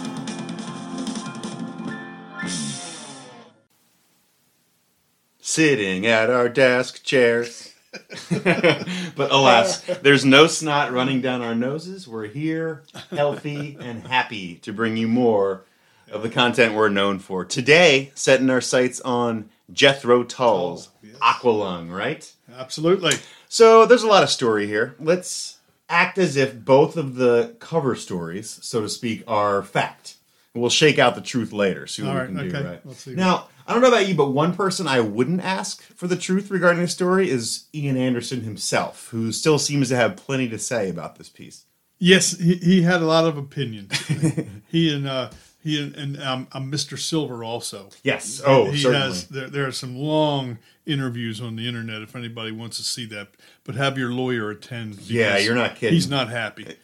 Sitting 5.57 6.05
at 6.07 6.29
our 6.29 6.51
desk 6.51 7.03
chairs. 7.03 7.73
but 8.31 9.31
alas, 9.33 9.81
there's 10.03 10.23
no 10.23 10.49
snot 10.49 10.93
running 10.93 11.23
down 11.23 11.41
our 11.41 11.55
noses. 11.55 12.07
We're 12.07 12.27
here, 12.27 12.83
healthy 13.09 13.79
and 13.81 14.07
happy 14.07 14.57
to 14.57 14.75
bring 14.75 14.99
you 14.99 15.09
more 15.09 15.65
of 16.11 16.23
the 16.23 16.29
content 16.29 16.75
we're 16.75 16.91
known 16.91 17.21
for. 17.21 17.43
Today, 17.43 18.13
setting 18.15 18.51
our 18.51 18.61
sights 18.61 19.01
on 19.01 19.49
Jethro 19.73 20.25
Tull's 20.25 20.89
Tull, 20.89 20.95
yes. 21.03 21.17
Aqualung, 21.23 21.91
right? 21.91 22.31
Absolutely. 22.55 23.15
So 23.49 23.87
there's 23.87 24.03
a 24.03 24.09
lot 24.09 24.23
of 24.23 24.29
story 24.29 24.67
here. 24.67 24.95
Let's 25.01 25.57
act 25.89 26.19
as 26.19 26.37
if 26.37 26.67
both 26.67 26.99
of 26.99 27.15
the 27.15 27.57
cover 27.61 27.95
stories, 27.95 28.59
so 28.61 28.83
to 28.83 28.91
speak, 28.91 29.25
are 29.27 29.63
fact. 29.63 30.17
We'll 30.57 30.71
shake 30.71 30.99
out 30.99 31.15
the 31.15 31.21
truth 31.21 31.53
later. 31.53 31.87
See 31.87 32.03
what 32.03 32.09
All 32.09 32.15
we 32.15 32.21
right, 32.21 32.27
can 32.29 32.49
do. 32.49 32.69
Right 32.69 32.81
Let's 32.85 33.01
see. 33.01 33.15
now, 33.15 33.49
I 33.67 33.73
don't 33.73 33.83
know 33.83 33.89
about 33.89 34.09
you, 34.09 34.15
but 34.15 34.31
one 34.31 34.55
person 34.55 34.87
I 34.87 35.01
wouldn't 35.01 35.43
ask 35.43 35.83
for 35.83 36.07
the 36.07 36.17
truth 36.17 36.51
regarding 36.51 36.83
the 36.83 36.89
story 36.89 37.31
is 37.31 37.67
Ian 37.75 37.97
Anderson 37.97 38.43
himself, 38.43 39.09
who 39.11 39.33
still 39.33 39.59
seems 39.59 39.89
to 39.89 39.97
have 39.97 40.17
plenty 40.17 40.49
to 40.49 40.59
say 40.59 40.89
about 40.89 41.17
this 41.17 41.29
piece. 41.29 41.65
Yes, 41.99 42.39
he, 42.39 42.57
he 42.57 42.83
had 42.83 43.01
a 43.01 43.07
lot 43.07 43.25
of 43.25 43.39
opinions. 43.39 43.97
he 44.69 44.95
and 44.95 45.07
uh, 45.07 45.31
he 45.67 45.83
and, 45.83 45.97
and 45.97 46.23
um, 46.23 46.49
um, 46.53 46.71
Mr. 46.71 46.97
Silver 46.99 47.43
also. 47.43 47.89
Yes. 48.05 48.41
Oh, 48.47 48.71
he 48.71 48.79
certainly. 48.79 49.07
has. 49.07 49.27
There, 49.27 49.49
there 49.49 49.67
are 49.67 49.73
some 49.73 49.97
long 49.97 50.59
interviews 50.87 51.41
on 51.41 51.57
the 51.57 51.67
internet 51.67 52.03
if 52.03 52.15
anybody 52.15 52.53
wants 52.53 52.77
to 52.77 52.85
see 52.85 53.05
that. 53.07 53.29
But 53.65 53.75
have 53.75 53.99
your 53.99 54.13
lawyer 54.13 54.51
attend. 54.51 55.01
Yeah, 55.01 55.39
you're 55.39 55.57
not 55.57 55.75
kidding. 55.75 55.95
He's 55.95 56.09
not 56.09 56.29
happy. 56.29 56.77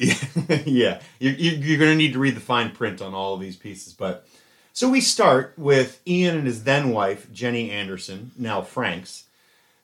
yeah, 0.67 1.01
you're, 1.21 1.33
you're 1.35 1.79
going 1.79 1.93
to 1.93 1.97
need 1.97 2.13
to 2.15 2.19
read 2.19 2.35
the 2.35 2.41
fine 2.41 2.73
print 2.73 3.01
on 3.01 3.15
all 3.15 3.35
of 3.35 3.41
these 3.41 3.57
pieces. 3.57 3.93
But 3.93 4.27
so 4.73 4.89
we 4.89 5.01
start 5.01 5.55
with 5.57 6.01
Ian 6.07 6.39
and 6.39 6.47
his 6.47 6.65
then 6.65 6.91
wife 6.91 7.33
Jenny 7.33 7.71
Anderson, 7.71 8.33
now 8.37 8.63
Franks, 8.63 9.25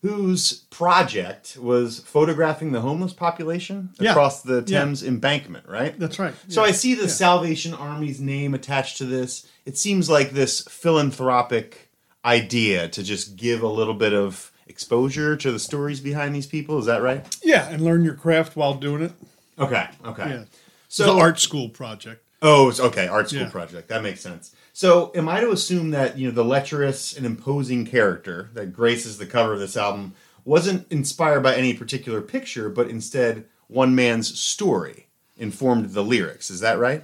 whose 0.03 0.53
project 0.71 1.57
was 1.61 1.99
photographing 2.01 2.71
the 2.73 2.81
homeless 2.81 3.13
population 3.13 3.91
Yeah. 3.99 4.11
across 4.13 4.43
the 4.43 4.63
Yeah. 4.67 4.81
Thames 4.85 5.03
embankment. 5.03 5.67
Right. 5.69 5.99
That's 5.99 6.19
right. 6.19 6.35
So 6.49 6.63
Yeah. 6.63 6.69
I 6.69 6.73
see 6.73 6.95
the 6.95 7.09
Salvation 7.09 7.75
Army's 7.75 8.21
name 8.21 8.55
attached 8.55 8.99
to 8.99 9.05
this. 9.05 9.47
It 9.67 9.77
seems 9.77 10.09
like 10.09 10.31
this 10.33 10.63
philanthropic 10.71 11.91
idea 12.25 12.89
to 12.89 13.03
just 13.03 13.37
give 13.37 13.63
a 13.63 13.69
little 13.69 13.95
bit 13.95 14.13
of 14.13 14.53
exposure 14.67 15.37
to 15.37 15.51
the 15.51 15.59
stories 15.59 16.01
behind 16.01 16.35
these 16.35 16.47
people. 16.47 16.79
Is 16.79 16.87
that 16.87 17.03
right? 17.03 17.27
Yeah, 17.43 17.69
and 17.69 17.83
learn 17.83 18.05
your 18.05 18.15
craft 18.15 18.55
while 18.57 18.75
doing 18.75 19.03
it. 19.03 19.13
Okay. 19.59 19.87
Okay. 20.05 20.29
Yeah. 20.31 20.45
So 20.89 21.15
an 21.17 21.21
art 21.21 21.39
school 21.41 21.69
project. 21.69 22.23
Oh, 22.41 22.69
it's 22.69 22.79
okay, 22.79 23.09
art 23.09 23.29
school 23.31 23.43
Yeah. 23.43 23.51
project. 23.51 23.89
That 23.89 24.03
makes 24.03 24.21
sense. 24.21 24.55
So, 24.79 25.11
am 25.17 25.29
I 25.29 25.41
to 25.41 25.51
assume 25.51 25.91
that 25.91 26.17
you 26.19 26.29
know 26.29 26.33
the 26.33 26.45
lecherous 26.45 27.13
and 27.13 27.27
imposing 27.27 27.85
character 27.85 28.49
that 28.55 28.73
graces 28.73 29.19
the 29.19 29.27
cover 29.27 29.55
of 29.55 29.59
this 29.59 29.77
album 29.77 30.15
wasn't 30.45 30.87
inspired 30.93 31.43
by 31.43 31.57
any 31.57 31.75
particular 31.75 32.21
picture, 32.21 32.69
but 32.69 32.89
instead 32.89 33.47
one 33.67 33.97
man's 33.97 34.39
story 34.39 35.09
informed 35.37 35.95
the 35.95 36.05
lyrics? 36.05 36.49
Is 36.49 36.61
that 36.61 36.79
right? 36.79 37.03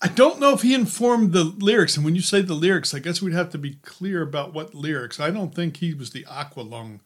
I 0.00 0.08
don't 0.08 0.40
know 0.40 0.54
if 0.54 0.62
he 0.62 0.72
informed 0.72 1.34
the 1.34 1.44
lyrics, 1.44 1.94
and 1.94 2.06
when 2.06 2.14
you 2.14 2.22
say 2.22 2.40
the 2.40 2.54
lyrics, 2.54 2.94
I 2.94 3.00
guess 3.00 3.20
we'd 3.20 3.34
have 3.34 3.50
to 3.50 3.58
be 3.58 3.74
clear 3.82 4.22
about 4.22 4.54
what 4.54 4.74
lyrics. 4.74 5.20
I 5.20 5.28
don't 5.28 5.54
think 5.54 5.76
he 5.76 5.92
was 5.92 6.12
the 6.12 6.24
Aqualung 6.24 7.00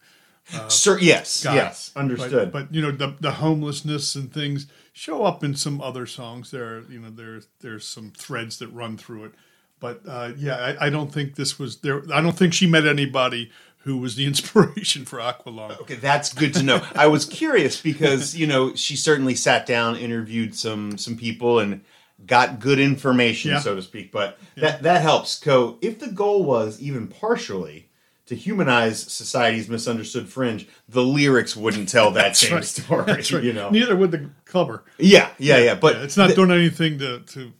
uh, 0.53 0.69
Sir, 0.69 0.97
yes, 0.99 1.43
guy. 1.43 1.55
yes, 1.55 1.91
understood. 1.93 2.53
But, 2.53 2.67
but 2.67 2.73
you 2.73 2.81
know, 2.81 2.91
the 2.91 3.17
the 3.19 3.31
homelessness 3.31 4.15
and 4.15 4.33
things 4.33 4.67
show 4.93 5.25
up 5.25 5.43
in 5.43 5.55
some 5.55 5.81
other 5.81 6.05
songs. 6.05 6.51
There, 6.51 6.83
you 6.89 6.99
know, 6.99 7.09
there 7.09 7.41
there's 7.59 7.85
some 7.85 8.11
threads 8.11 8.59
that 8.59 8.69
run 8.69 8.95
through 8.95 9.25
it. 9.25 9.33
But 9.79 10.01
uh, 10.07 10.31
yeah, 10.37 10.55
I, 10.79 10.87
I 10.87 10.89
don't 10.89 11.11
think 11.11 11.35
this 11.35 11.57
was 11.57 11.77
there. 11.77 12.03
I 12.13 12.21
don't 12.21 12.37
think 12.37 12.53
she 12.53 12.67
met 12.67 12.85
anybody 12.85 13.51
who 13.83 13.97
was 13.97 14.15
the 14.15 14.25
inspiration 14.31 15.05
for 15.05 15.19
Aqualung. 15.19 15.79
Okay, 15.81 15.95
that's 15.95 16.33
good 16.33 16.53
to 16.55 16.63
know. 16.63 16.85
I 16.95 17.07
was 17.07 17.25
curious 17.25 17.81
because 17.81 18.35
you 18.35 18.45
know 18.47 18.75
she 18.75 18.95
certainly 18.95 19.35
sat 19.35 19.65
down, 19.65 19.95
interviewed 19.95 20.55
some 20.55 20.97
some 20.97 21.15
people, 21.15 21.59
and 21.59 21.81
got 22.25 22.59
good 22.59 22.79
information, 22.79 23.51
Yeah. 23.51 23.59
so 23.59 23.75
to 23.75 23.81
speak. 23.81 24.11
But 24.11 24.37
that 24.57 24.83
that 24.83 25.01
helps. 25.01 25.39
Co, 25.39 25.77
if 25.81 25.99
the 25.99 26.07
goal 26.11 26.43
was 26.43 26.81
even 26.81 27.07
partially 27.07 27.85
to 28.25 28.35
humanize 28.35 28.99
society's 29.11 29.67
misunderstood 29.69 30.29
fringe, 30.29 30.67
the 30.87 31.01
lyrics 31.01 31.55
wouldn't 31.55 31.89
tell 31.89 32.11
that 32.11 32.35
same 32.37 32.55
right. 32.55 32.63
story. 32.65 33.03
Right. 33.05 33.31
You 33.31 33.53
know, 33.53 33.69
Neither 33.71 33.95
would 33.95 34.11
the 34.11 34.29
cover. 34.45 34.83
yeah, 34.99 35.29
yeah, 35.39 35.57
yeah. 35.57 35.73
But 35.75 35.95
Yeah, 35.95 36.03
it's 36.03 36.17
not 36.17 36.25
th- 36.27 36.35
doing 36.35 36.51
anything 36.51 36.99
to 36.99 37.19
to 37.21 37.53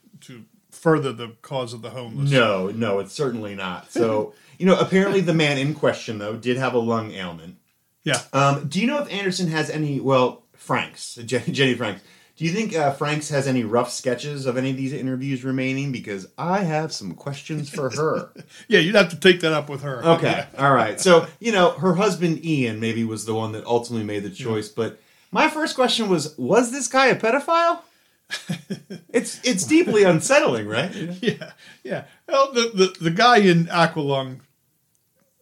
further 0.80 1.12
the 1.12 1.30
cause 1.42 1.74
of 1.74 1.82
the 1.82 1.90
homeless. 1.92 2.32
no, 2.32 2.68
no, 2.70 3.00
it's 3.00 3.14
certainly 3.14 3.56
not. 3.56 3.92
So 3.92 4.34
you 4.58 4.66
know, 4.66 4.80
apparently 4.80 5.22
the 5.22 5.34
man 5.34 5.58
in 5.58 5.74
question 5.74 6.18
though 6.20 6.36
did 6.36 6.58
have 6.58 6.74
a 6.74 6.80
lung 6.80 7.12
ailment. 7.12 7.58
Yeah. 8.04 8.22
Um, 8.34 8.68
do 8.68 8.80
you 8.80 8.88
know 8.88 9.02
if 9.02 9.12
Anderson 9.12 9.50
has 9.50 9.70
any? 9.70 10.00
Well, 10.00 10.44
Franks, 10.54 11.16
Jenny, 11.26 11.52
Jenny 11.52 11.74
Franks. 11.76 12.02
Do 12.38 12.46
you 12.46 12.52
think 12.52 12.74
uh, 12.74 12.92
Franks 12.94 13.28
has 13.32 13.48
any 13.48 13.66
rough 13.66 13.92
sketches 13.92 14.46
of 14.46 14.56
any 14.56 14.70
of 14.72 14.78
these 14.78 14.94
interviews 14.94 15.44
remaining? 15.44 15.92
Because 15.92 16.26
I 16.38 16.60
have 16.64 16.94
some 16.94 17.14
questions 17.14 17.70
for 17.70 17.90
her. 17.90 18.32
Yeah, 18.70 18.80
you'd 18.80 18.96
have 18.96 19.10
to 19.10 19.20
take 19.20 19.42
that 19.42 19.52
up 19.52 19.68
with 19.68 19.82
her. 19.82 20.02
Okay, 20.04 20.46
all 20.58 20.72
right. 20.74 21.00
So 21.00 21.28
you 21.40 21.52
know, 21.52 21.72
her 21.72 21.96
husband 21.96 22.46
Ian 22.46 22.80
maybe 22.80 23.04
was 23.04 23.26
the 23.26 23.36
one 23.36 23.52
that 23.52 23.66
ultimately 23.66 24.06
made 24.06 24.24
the 24.24 24.30
choice. 24.30 24.70
But 24.70 25.02
my 25.32 25.50
first 25.50 25.76
question 25.76 26.08
was: 26.08 26.38
Was 26.38 26.72
this 26.72 26.88
guy 26.88 27.08
a 27.08 27.16
pedophile? 27.20 27.82
it's 29.10 29.44
it's 29.44 29.66
deeply 29.66 30.04
unsettling, 30.04 30.68
right? 30.68 30.94
Yeah, 31.22 31.52
yeah. 31.84 32.06
Well, 32.28 32.54
the, 32.54 32.72
the, 32.74 33.04
the 33.06 33.12
guy 33.12 33.38
in 33.38 33.66
Aqualung 33.66 34.42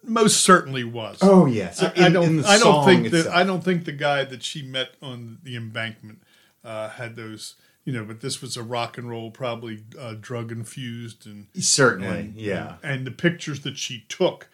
most 0.03 0.41
certainly 0.41 0.83
was. 0.83 1.19
Oh 1.21 1.45
yes, 1.45 1.83
I, 1.83 1.91
I 1.97 2.09
don't. 2.09 2.43
I 2.45 2.57
don't 2.57 2.85
think 2.85 3.11
that. 3.11 3.27
I 3.27 3.43
don't 3.43 3.63
think 3.63 3.85
the 3.85 3.91
guy 3.91 4.23
that 4.23 4.43
she 4.43 4.61
met 4.61 4.91
on 5.01 5.39
the 5.43 5.55
embankment 5.55 6.21
uh, 6.63 6.89
had 6.89 7.15
those. 7.15 7.55
You 7.83 7.93
know, 7.93 8.03
but 8.03 8.19
this 8.19 8.41
was 8.41 8.57
a 8.57 8.63
rock 8.63 8.97
and 8.97 9.09
roll, 9.09 9.31
probably 9.31 9.83
uh, 9.97 10.15
drug 10.19 10.51
infused, 10.51 11.25
and 11.25 11.47
certainly, 11.55 12.19
and, 12.19 12.35
yeah. 12.35 12.75
And 12.83 13.07
the 13.07 13.11
pictures 13.11 13.61
that 13.61 13.77
she 13.77 14.03
took 14.09 14.49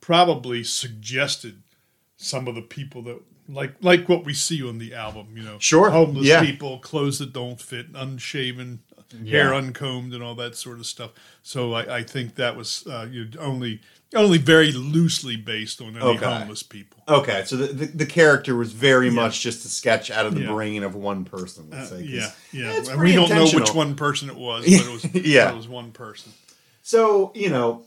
probably 0.00 0.62
suggested 0.62 1.62
some 2.16 2.46
of 2.46 2.54
the 2.54 2.62
people 2.62 3.02
that 3.02 3.20
like 3.48 3.74
like 3.80 4.08
what 4.08 4.24
we 4.24 4.34
see 4.34 4.66
on 4.66 4.78
the 4.78 4.94
album. 4.94 5.28
You 5.36 5.42
know, 5.42 5.56
Sure, 5.58 5.90
homeless 5.90 6.26
yeah. 6.26 6.44
people, 6.44 6.78
clothes 6.78 7.18
that 7.20 7.32
don't 7.32 7.60
fit, 7.60 7.86
unshaven, 7.94 8.80
hair 9.26 9.54
uncombed, 9.54 10.12
and 10.14 10.22
all 10.22 10.34
that 10.36 10.56
sort 10.56 10.78
of 10.78 10.86
stuff. 10.86 11.10
So 11.42 11.72
I, 11.74 11.98
I 11.98 12.02
think 12.02 12.34
that 12.36 12.56
was 12.56 12.86
uh, 12.86 13.06
you 13.10 13.28
only 13.38 13.80
only 14.14 14.38
very 14.38 14.70
loosely 14.72 15.36
based 15.36 15.80
on 15.80 15.88
any 15.96 15.98
Okay. 16.04 16.24
homeless 16.24 16.62
people. 16.62 17.02
Okay, 17.08 17.42
so 17.44 17.56
the, 17.56 17.66
the, 17.66 17.86
the 17.86 18.06
character 18.06 18.54
was 18.56 18.72
very 18.72 19.10
much 19.10 19.40
just 19.40 19.64
a 19.64 19.68
sketch 19.68 20.10
out 20.10 20.26
of 20.26 20.34
the 20.34 20.42
Yeah. 20.42 20.52
brain 20.52 20.82
of 20.84 20.94
one 20.94 21.24
person. 21.24 21.68
Let's 21.70 21.90
say, 21.90 21.96
'cause 22.02 22.08
Yeah, 22.08 22.30
yeah. 22.52 22.90
and 22.92 23.00
we 23.00 23.12
don't 23.14 23.28
know 23.30 23.46
which 23.52 23.74
one 23.74 23.94
person 23.96 24.30
it 24.30 24.36
was, 24.36 24.64
but 24.64 24.86
it 24.86 24.92
was 24.92 25.14
Yeah. 25.26 25.50
it 25.50 25.56
was 25.56 25.68
one 25.68 25.90
person. 25.92 26.32
So 26.82 27.32
you 27.34 27.50
know, 27.50 27.82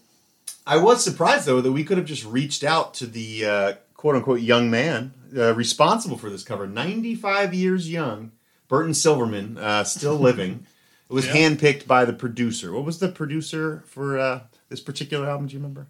I 0.67 0.77
was 0.77 1.03
surprised 1.03 1.45
though 1.45 1.61
that 1.61 1.71
we 1.71 1.83
could 1.83 1.97
have 1.97 2.05
just 2.07 2.25
reached 2.25 2.63
out 2.63 2.93
to 2.95 3.07
the 3.07 3.45
uh, 3.45 3.73
quote 3.95 4.15
unquote 4.15 4.41
young 4.41 4.69
man 4.69 5.13
uh, 5.35 5.53
responsible 5.55 6.17
for 6.17 6.29
this 6.29 6.43
cover, 6.43 6.67
ninety 6.67 7.15
five 7.15 7.53
years 7.53 7.89
young, 7.89 8.31
Burton 8.67 8.93
Silverman, 8.93 9.57
uh, 9.57 9.83
still 9.83 10.15
living. 10.29 10.65
It 11.09 11.13
was 11.13 11.25
Yeah. 11.27 11.33
handpicked 11.35 11.87
by 11.87 12.05
the 12.05 12.13
producer. 12.13 12.71
What 12.71 12.85
was 12.85 12.99
the 12.99 13.09
producer 13.09 13.83
for 13.87 14.19
uh, 14.19 14.41
this 14.69 14.79
particular 14.81 15.27
album? 15.29 15.47
Do 15.47 15.53
you 15.53 15.59
remember? 15.59 15.87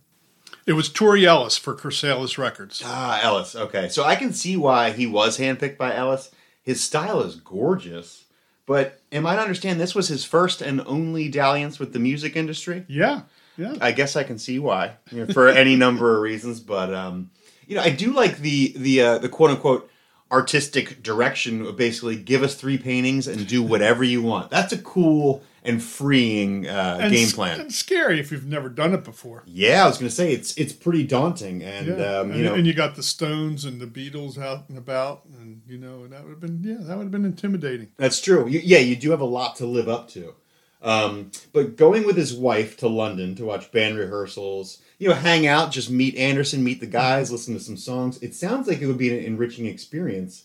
It 0.65 0.73
was 0.73 0.87
Terry 0.89 1.25
Ellis 1.25 1.57
for 1.57 1.73
Chrysalis 1.73 2.37
Records. 2.37 2.81
Ah, 2.85 3.19
Ellis. 3.23 3.55
Okay, 3.55 3.89
so 3.89 4.03
I 4.03 4.15
can 4.15 4.33
see 4.33 4.55
why 4.55 4.91
he 4.91 5.07
was 5.07 5.37
handpicked 5.39 5.77
by 5.77 5.95
Ellis. 5.95 6.31
His 6.61 6.81
style 6.83 7.21
is 7.21 7.35
gorgeous, 7.35 8.25
but 8.65 9.01
am 9.11 9.25
I 9.25 9.35
to 9.35 9.41
understand 9.41 9.79
this 9.79 9.95
was 9.95 10.07
his 10.09 10.23
first 10.25 10.61
and 10.61 10.81
only 10.85 11.27
dalliance 11.27 11.79
with 11.79 11.91
the 11.93 11.99
music 11.99 12.35
industry? 12.35 12.85
Yeah, 12.87 13.21
yeah. 13.57 13.75
I 13.81 13.91
guess 13.91 14.15
I 14.15 14.23
can 14.23 14.37
see 14.37 14.59
why 14.59 14.93
you 15.11 15.25
know, 15.25 15.33
for 15.33 15.49
any 15.49 15.75
number 15.75 16.15
of 16.15 16.21
reasons, 16.21 16.59
but 16.59 16.93
um, 16.93 17.31
you 17.69 17.75
know, 17.75 17.81
I 17.81 17.91
do 17.91 18.11
like 18.11 18.39
the 18.39 18.73
the 18.75 19.01
uh, 19.01 19.17
the 19.19 19.29
quote 19.29 19.51
unquote 19.51 19.89
artistic 20.31 21.01
direction 21.01 21.65
of 21.65 21.77
basically 21.77 22.15
give 22.15 22.43
us 22.43 22.55
three 22.55 22.77
paintings 22.77 23.27
and 23.27 23.47
do 23.47 23.63
whatever 23.63 24.03
you 24.03 24.21
want. 24.21 24.51
That's 24.51 24.73
a 24.73 24.77
cool 24.77 25.43
and 25.63 25.83
freeing 25.83 26.67
uh, 26.67 26.99
And 27.01 27.13
game 27.13 27.27
plan. 27.29 27.59
and 27.59 27.73
scary 27.73 28.19
if 28.19 28.31
you've 28.31 28.45
never 28.45 28.69
done 28.69 28.93
it 28.93 29.03
before. 29.03 29.43
Yeah, 29.45 29.83
I 29.83 29.87
was 29.87 29.97
going 29.97 30.09
to 30.09 30.15
say 30.15 30.31
it's 30.33 30.55
it's 30.57 30.73
pretty 30.73 31.05
daunting, 31.05 31.63
and 31.63 31.87
Yeah, 31.87 32.19
um, 32.19 32.31
and, 32.31 32.39
you 32.39 32.45
know, 32.45 32.55
and 32.55 32.65
you 32.65 32.73
got 32.73 32.95
the 32.95 33.03
Stones 33.03 33.65
and 33.65 33.79
the 33.79 33.87
Beatles 33.87 34.37
out 34.37 34.67
and 34.69 34.77
about, 34.77 35.25
and 35.39 35.61
you 35.67 35.77
know 35.77 36.07
that 36.07 36.23
would 36.23 36.31
have 36.31 36.39
been 36.39 36.61
yeah, 36.63 36.77
that 36.79 36.97
would 36.97 37.03
have 37.03 37.11
been 37.11 37.25
intimidating. 37.25 37.89
That's 37.97 38.19
true. 38.19 38.47
You, 38.47 38.61
yeah, 38.63 38.79
you 38.79 38.95
do 38.95 39.11
have 39.11 39.21
a 39.21 39.25
lot 39.25 39.55
to 39.57 39.65
live 39.65 39.87
up 39.87 40.09
to. 40.09 40.33
Um, 40.81 41.31
but 41.51 41.75
going 41.75 42.05
with 42.05 42.15
his 42.15 42.33
wife 42.33 42.77
to 42.77 42.87
London 42.87 43.35
to 43.35 43.45
watch 43.45 43.71
band 43.71 43.97
rehearsals, 43.97 44.77
you 44.99 45.07
know, 45.07 45.15
hang 45.15 45.47
out, 45.47 45.71
just 45.71 45.89
meet 45.89 46.15
Anderson, 46.17 46.63
meet 46.63 46.81
the 46.81 46.85
guys, 46.85 47.31
listen 47.31 47.53
to 47.53 47.59
some 47.59 47.77
songs. 47.77 48.21
It 48.21 48.35
sounds 48.35 48.67
like 48.67 48.81
it 48.81 48.87
would 48.87 48.97
be 48.97 49.17
an 49.17 49.23
enriching 49.23 49.65
experience. 49.65 50.43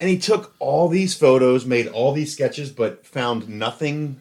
And 0.00 0.10
he 0.10 0.18
took 0.18 0.54
all 0.58 0.88
these 0.88 1.16
photos, 1.16 1.64
made 1.64 1.86
all 1.86 2.12
these 2.12 2.32
sketches, 2.32 2.70
but 2.70 3.06
found 3.06 3.48
nothing 3.48 4.20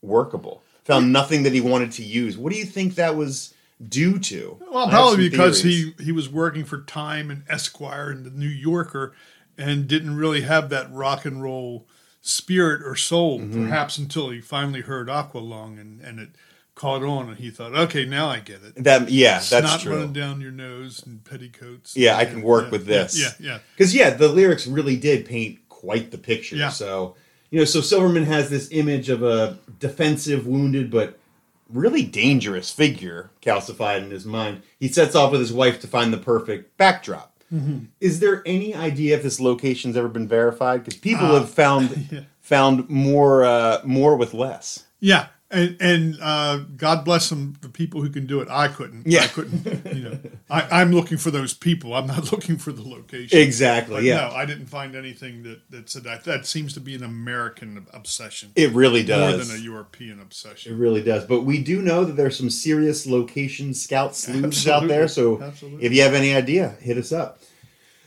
workable. 0.00 0.62
Found 0.84 1.12
nothing 1.12 1.42
that 1.42 1.52
he 1.52 1.60
wanted 1.60 1.92
to 1.92 2.04
use. 2.04 2.38
What 2.38 2.52
do 2.52 2.58
you 2.58 2.64
think 2.64 2.94
that 2.94 3.16
was 3.16 3.52
due 3.86 4.18
to? 4.20 4.58
Well, 4.70 4.88
probably 4.88 5.28
because 5.28 5.60
theories. 5.60 5.94
he 5.98 6.04
he 6.04 6.12
was 6.12 6.28
working 6.28 6.64
for 6.64 6.80
Time 6.82 7.30
and 7.30 7.42
Esquire 7.48 8.10
and 8.10 8.24
the 8.24 8.30
New 8.30 8.48
Yorker, 8.48 9.14
and 9.58 9.86
didn't 9.86 10.16
really 10.16 10.40
have 10.40 10.70
that 10.70 10.90
rock 10.90 11.26
and 11.26 11.42
roll 11.42 11.86
spirit 12.22 12.82
or 12.82 12.96
soul. 12.96 13.40
Mm-hmm. 13.40 13.66
Perhaps 13.66 13.98
until 13.98 14.30
he 14.30 14.40
finally 14.40 14.80
heard 14.80 15.08
Aqualung 15.08 15.78
and 15.78 16.00
and 16.00 16.18
it 16.18 16.30
caught 16.74 17.02
on, 17.02 17.28
and 17.28 17.36
he 17.38 17.50
thought, 17.50 17.74
okay, 17.74 18.04
now 18.04 18.28
I 18.28 18.40
get 18.40 18.62
it. 18.62 18.82
that 18.84 19.10
yeah, 19.10 19.34
that's 19.34 19.48
Snot 19.48 19.80
true. 19.80 19.92
running 19.96 20.12
down 20.12 20.40
your 20.40 20.52
nose 20.52 21.02
and 21.04 21.22
petticoats. 21.24 21.96
Yeah, 21.96 22.16
I 22.16 22.24
can 22.24 22.42
work 22.42 22.64
Yeah, 22.66 22.70
with 22.70 22.86
this. 22.86 23.18
Yeah, 23.20 23.32
yeah. 23.38 23.58
Because 23.76 23.94
yeah, 23.94 24.10
the 24.10 24.28
lyrics 24.28 24.66
really 24.66 24.96
did 24.96 25.26
paint 25.26 25.58
quite 25.68 26.10
the 26.10 26.18
picture. 26.18 26.56
Yeah. 26.56 26.70
So 26.70 27.16
you 27.50 27.58
know, 27.58 27.64
so 27.64 27.80
Silverman 27.80 28.24
has 28.24 28.48
this 28.48 28.68
image 28.70 29.08
of 29.08 29.22
a 29.22 29.58
defensive, 29.80 30.46
wounded, 30.46 30.90
but 30.90 31.18
really 31.68 32.02
dangerous 32.04 32.70
figure 32.70 33.30
calcified 33.42 33.98
in 34.02 34.10
his 34.10 34.24
mind. 34.24 34.62
He 34.78 34.88
sets 34.88 35.14
off 35.14 35.32
with 35.32 35.40
his 35.40 35.52
wife 35.52 35.80
to 35.80 35.86
find 35.86 36.12
the 36.12 36.18
perfect 36.18 36.76
backdrop. 36.78 37.26
Mm-hmm. 37.52 37.86
Is 38.00 38.20
there 38.20 38.42
any 38.46 38.74
idea 38.74 39.16
if 39.16 39.24
this 39.24 39.40
location's 39.40 39.96
ever 39.96 40.06
been 40.08 40.28
verified? 40.28 40.84
Because 40.84 40.98
people 40.98 41.26
Uh, 41.26 41.40
have 41.40 41.50
found 41.50 42.06
yeah. 42.12 42.20
found 42.40 42.88
more 42.88 43.44
uh, 43.44 43.80
more 43.84 44.16
with 44.16 44.32
less. 44.34 44.84
Yeah, 45.00 45.26
and 45.50 45.76
and 45.80 46.18
uh, 46.20 46.58
God 46.76 47.04
bless 47.04 47.28
them, 47.28 47.56
the 47.60 47.68
people 47.68 48.00
who 48.00 48.08
can 48.08 48.26
do 48.26 48.40
it. 48.40 48.48
I 48.48 48.68
couldn't. 48.68 49.06
Yeah. 49.06 49.22
I 49.22 49.26
couldn't. 49.26 49.96
You 49.96 50.02
know, 50.02 50.18
I, 50.48 50.80
I'm 50.80 50.92
looking 50.92 51.18
for 51.18 51.30
those 51.30 51.52
people. 51.52 51.94
I'm 51.94 52.06
not 52.06 52.30
looking 52.32 52.56
for 52.56 52.72
the 52.72 52.82
location. 52.82 53.38
Exactly. 53.38 53.96
But 53.96 54.02
yeah. 54.04 54.28
no, 54.28 54.34
I 54.34 54.46
didn't 54.46 54.66
find 54.66 54.94
anything 54.94 55.42
that 55.42 55.68
that 55.70 55.90
said 55.90 56.04
that. 56.04 56.24
That 56.24 56.46
seems 56.46 56.74
to 56.74 56.80
be 56.80 56.94
an 56.94 57.02
American 57.02 57.86
obsession 57.92 58.52
It 58.54 58.72
really 58.72 59.02
does 59.02 59.36
more 59.36 59.44
than 59.44 59.56
a 59.56 59.64
European 59.64 60.20
obsession. 60.20 60.72
It 60.72 60.76
really 60.76 61.02
does. 61.02 61.24
But 61.24 61.42
we 61.42 61.62
do 61.62 61.82
know 61.82 62.04
that 62.04 62.12
there's 62.12 62.36
some 62.36 62.50
serious 62.50 63.06
location 63.06 63.74
scout 63.74 64.14
sleuths 64.14 64.68
out 64.68 64.86
there. 64.86 65.08
So 65.08 65.42
Absolutely. 65.42 65.84
if 65.84 65.92
you 65.92 66.02
have 66.02 66.14
any 66.14 66.34
idea, 66.34 66.76
hit 66.80 66.96
us 66.96 67.12
up. 67.12 67.40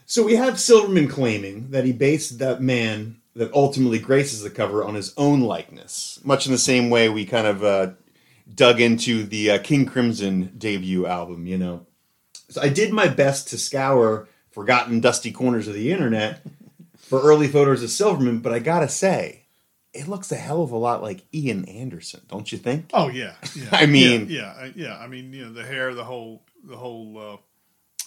So 0.05 0.23
we 0.23 0.35
have 0.35 0.59
Silverman 0.59 1.07
claiming 1.07 1.71
that 1.71 1.85
he 1.85 1.91
based 1.91 2.39
that 2.39 2.61
man 2.61 3.17
that 3.35 3.51
ultimately 3.53 3.99
graces 3.99 4.41
the 4.43 4.49
cover 4.49 4.83
on 4.83 4.95
his 4.95 5.13
own 5.17 5.41
likeness, 5.41 6.19
much 6.23 6.45
in 6.45 6.51
the 6.51 6.57
same 6.57 6.89
way 6.89 7.09
we 7.09 7.25
kind 7.25 7.47
of 7.47 7.63
uh, 7.63 7.91
dug 8.53 8.79
into 8.79 9.23
the 9.23 9.51
uh, 9.51 9.57
King 9.59 9.85
Crimson 9.85 10.53
debut 10.57 11.05
album, 11.07 11.47
you 11.47 11.57
know. 11.57 11.85
So 12.49 12.61
I 12.61 12.69
did 12.69 12.93
my 12.93 13.07
best 13.07 13.47
to 13.49 13.57
scour 13.57 14.27
forgotten 14.51 14.99
dusty 14.99 15.31
corners 15.31 15.67
of 15.67 15.73
the 15.73 15.91
internet 15.91 16.45
for 16.97 17.19
early 17.21 17.47
photos 17.47 17.81
of 17.81 17.89
Silverman, 17.89 18.39
but 18.39 18.53
I 18.53 18.59
gotta 18.59 18.87
say, 18.87 19.45
it 19.93 20.07
looks 20.07 20.31
a 20.31 20.35
hell 20.35 20.61
of 20.61 20.71
a 20.71 20.77
lot 20.77 21.01
like 21.01 21.23
Ian 21.33 21.65
Anderson, 21.65 22.21
don't 22.27 22.51
you 22.51 22.57
think? 22.59 22.91
Oh 22.93 23.07
yeah, 23.09 23.33
yeah. 23.55 23.65
I 23.71 23.87
mean- 23.87 24.27
yeah, 24.29 24.53
yeah, 24.55 24.61
I- 24.63 24.73
yeah. 24.75 24.97
I 24.99 25.07
mean, 25.07 25.33
you 25.33 25.45
know, 25.45 25.53
the 25.53 25.63
hair, 25.65 25.93
the 25.95 26.03
whole, 26.03 26.43
the 26.63 26.75
whole 26.77 27.17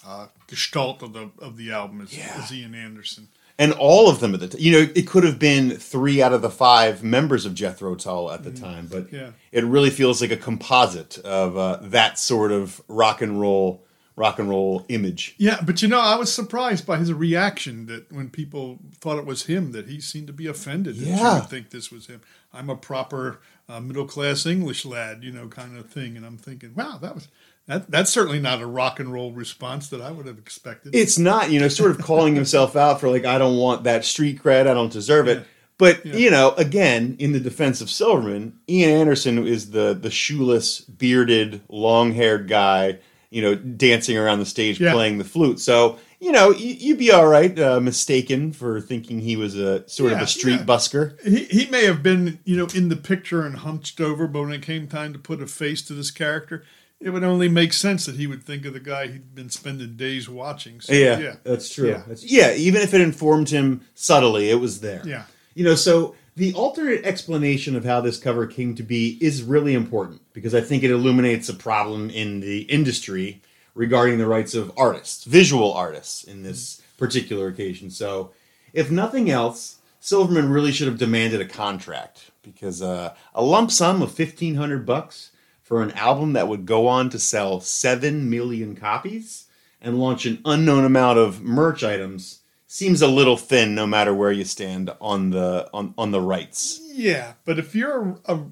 uh, 0.04 0.08
uh, 0.08 0.26
gestalt 0.46 1.02
of 1.02 1.12
the 1.12 1.30
of 1.40 1.56
the 1.56 1.72
album 1.72 2.00
is, 2.00 2.16
Yeah. 2.16 2.42
is 2.44 2.52
Ian 2.52 2.74
Anderson. 2.76 3.28
And 3.58 3.72
all 3.72 4.10
of 4.10 4.20
them 4.20 4.34
at 4.34 4.40
the 4.40 4.48
time, 4.48 4.60
you 4.60 4.72
know, 4.72 4.86
it 4.94 5.06
could 5.06 5.24
have 5.24 5.38
been 5.38 5.70
three 5.78 6.20
out 6.22 6.34
of 6.34 6.42
the 6.42 6.50
five 6.50 7.02
members 7.02 7.46
of 7.46 7.54
Jethro 7.54 7.94
Tull 7.94 8.30
at 8.30 8.44
the 8.44 8.50
time, 8.52 8.86
but 8.86 9.10
Yeah. 9.10 9.30
it 9.50 9.64
really 9.64 9.88
feels 9.88 10.20
like 10.20 10.30
a 10.30 10.36
composite 10.36 11.16
of 11.24 11.56
uh, 11.56 11.78
that 11.82 12.18
sort 12.18 12.52
of 12.52 12.82
rock 12.86 13.22
and 13.22 13.40
roll, 13.40 13.82
rock 14.14 14.38
and 14.38 14.50
roll 14.50 14.84
image. 14.90 15.34
Yeah, 15.38 15.58
but 15.64 15.80
you 15.80 15.88
know, 15.88 16.00
I 16.00 16.16
was 16.16 16.30
surprised 16.30 16.84
by 16.86 16.98
his 16.98 17.10
reaction 17.14 17.86
that 17.86 18.12
when 18.12 18.28
people 18.28 18.78
thought 19.00 19.16
it 19.18 19.24
was 19.24 19.44
him, 19.46 19.72
that 19.72 19.88
he 19.88 20.00
seemed 20.02 20.26
to 20.26 20.34
be 20.34 20.46
offended 20.46 20.96
that 20.96 21.06
Yeah. 21.06 21.40
think 21.40 21.70
this 21.70 21.90
was 21.90 22.08
him. 22.08 22.20
I'm 22.52 22.68
a 22.68 22.76
proper 22.76 23.40
uh, 23.70 23.80
middle 23.80 24.06
class 24.06 24.44
English 24.46 24.84
lad, 24.84 25.24
you 25.24 25.32
know, 25.32 25.48
kind 25.48 25.76
of 25.78 25.88
thing. 25.90 26.16
And 26.16 26.24
I'm 26.26 26.36
thinking, 26.36 26.72
wow, 26.74 26.98
that 27.00 27.14
was 27.14 27.28
that. 27.66 27.90
That's 27.90 28.10
certainly 28.10 28.40
not 28.40 28.60
a 28.60 28.66
rock 28.66 29.00
and 29.00 29.12
roll 29.12 29.32
response 29.32 29.88
that 29.88 30.00
I 30.00 30.10
would 30.10 30.26
have 30.26 30.38
expected. 30.38 30.94
It's 30.94 31.18
not, 31.18 31.50
you 31.50 31.60
know, 31.60 31.68
sort 31.68 31.90
of 31.90 31.98
calling 31.98 32.34
himself 32.34 32.76
out 32.76 33.00
for 33.00 33.10
like, 33.10 33.24
I 33.24 33.38
don't 33.38 33.56
want 33.56 33.84
that 33.84 34.04
street 34.04 34.42
cred, 34.42 34.62
I 34.68 34.74
don't 34.74 34.92
deserve 34.92 35.28
it. 35.28 35.46
But 35.78 36.06
you 36.06 36.30
know, 36.30 36.52
again, 36.52 37.16
in 37.18 37.32
the 37.32 37.40
defense 37.40 37.82
of 37.82 37.90
Silverman, 37.90 38.58
Ian 38.68 38.90
Anderson 38.90 39.46
is 39.46 39.70
the 39.72 39.92
the 39.92 40.10
shoeless, 40.10 40.80
bearded, 40.80 41.60
long 41.68 42.12
haired 42.12 42.48
guy, 42.48 42.98
you 43.28 43.42
know, 43.42 43.54
dancing 43.54 44.16
around 44.16 44.38
the 44.38 44.46
stage 44.46 44.80
Yeah. 44.80 44.92
playing 44.92 45.18
the 45.18 45.24
flute. 45.24 45.60
So 45.60 45.98
you 46.18 46.32
know, 46.32 46.50
you, 46.50 46.74
you'd 46.74 46.98
be 46.98 47.12
all 47.12 47.26
right, 47.26 47.58
uh, 47.58 47.78
mistaken 47.78 48.52
for 48.52 48.80
thinking 48.80 49.20
he 49.20 49.36
was 49.36 49.54
a 49.56 49.86
sort 49.86 50.12
of 50.12 50.20
a 50.20 50.26
street 50.26 50.60
yeah. 50.60 50.64
busker. 50.64 51.20
he, 51.22 51.44
he 51.44 51.66
may 51.66 51.84
have 51.84 52.02
been, 52.02 52.38
you 52.44 52.56
know, 52.56 52.66
in 52.74 52.88
the 52.88 52.96
picture 52.96 53.44
and 53.44 53.56
hunched 53.56 54.00
over, 54.00 54.26
but 54.26 54.40
when 54.42 54.52
it 54.52 54.62
came 54.62 54.88
time 54.88 55.12
to 55.12 55.18
put 55.18 55.42
a 55.42 55.46
face 55.46 55.82
to 55.82 55.92
this 55.92 56.10
character, 56.10 56.64
it 57.00 57.10
would 57.10 57.24
only 57.24 57.48
make 57.48 57.72
sense 57.72 58.06
that 58.06 58.16
he 58.16 58.26
would 58.26 58.42
think 58.42 58.64
of 58.64 58.72
the 58.72 58.80
guy 58.80 59.06
he'd 59.08 59.34
been 59.34 59.50
spending 59.50 59.96
days 59.96 60.28
watching. 60.28 60.80
So, 60.80 60.92
Yeah, 60.92 61.18
yeah, 61.18 61.36
that's 61.44 61.68
true. 61.72 61.88
Yeah. 61.90 61.98
That's- 61.98 62.24
yeah, 62.24 62.54
even 62.54 62.80
if 62.82 62.94
it 62.94 63.00
informed 63.00 63.50
him 63.50 63.82
subtly, 63.94 64.48
it 64.50 64.60
was 64.60 64.80
there. 64.80 65.02
Yeah. 65.04 65.24
You 65.54 65.64
know, 65.64 65.74
so 65.74 66.14
the 66.36 66.52
alternate 66.54 67.04
explanation 67.04 67.76
of 67.76 67.84
how 67.84 68.00
this 68.00 68.18
cover 68.18 68.46
came 68.46 68.74
to 68.76 68.82
be 68.82 69.18
is 69.20 69.42
really 69.42 69.74
important 69.74 70.20
because 70.32 70.54
I 70.54 70.60
think 70.60 70.82
it 70.82 70.90
illuminates 70.90 71.48
a 71.48 71.54
problem 71.54 72.10
in 72.10 72.40
the 72.40 72.62
industry 72.62 73.42
regarding 73.74 74.18
the 74.18 74.26
rights 74.26 74.54
of 74.54 74.72
artists, 74.76 75.24
visual 75.24 75.72
artists 75.72 76.24
in 76.24 76.42
this 76.42 76.80
particular 76.98 77.48
occasion. 77.48 77.90
So, 77.90 78.32
if 78.72 78.90
nothing 78.90 79.30
else, 79.30 79.76
Silverman 80.00 80.50
really 80.50 80.72
should 80.72 80.86
have 80.88 80.98
demanded 80.98 81.40
a 81.40 81.46
contract 81.46 82.30
because 82.42 82.80
uh, 82.80 83.14
a 83.34 83.42
lump 83.42 83.70
sum 83.70 83.96
of 84.02 84.16
1500 84.18 84.84
bucks 84.86 85.30
for 85.66 85.82
an 85.82 85.90
album 85.92 86.34
that 86.34 86.46
would 86.46 86.64
go 86.64 86.86
on 86.86 87.10
to 87.10 87.18
sell 87.18 87.60
7 87.60 88.30
million 88.30 88.76
copies 88.76 89.46
and 89.80 89.98
launch 89.98 90.24
an 90.24 90.40
unknown 90.44 90.84
amount 90.84 91.18
of 91.18 91.42
merch 91.42 91.82
items 91.82 92.42
seems 92.68 93.02
a 93.02 93.08
little 93.08 93.36
thin 93.36 93.74
no 93.74 93.84
matter 93.84 94.14
where 94.14 94.30
you 94.30 94.44
stand 94.44 94.92
on 95.00 95.30
the 95.30 95.68
on, 95.74 95.92
on 95.98 96.12
the 96.12 96.20
rights. 96.20 96.80
Yeah, 96.92 97.32
but 97.44 97.58
if 97.58 97.74
you're 97.74 98.16
a, 98.26 98.42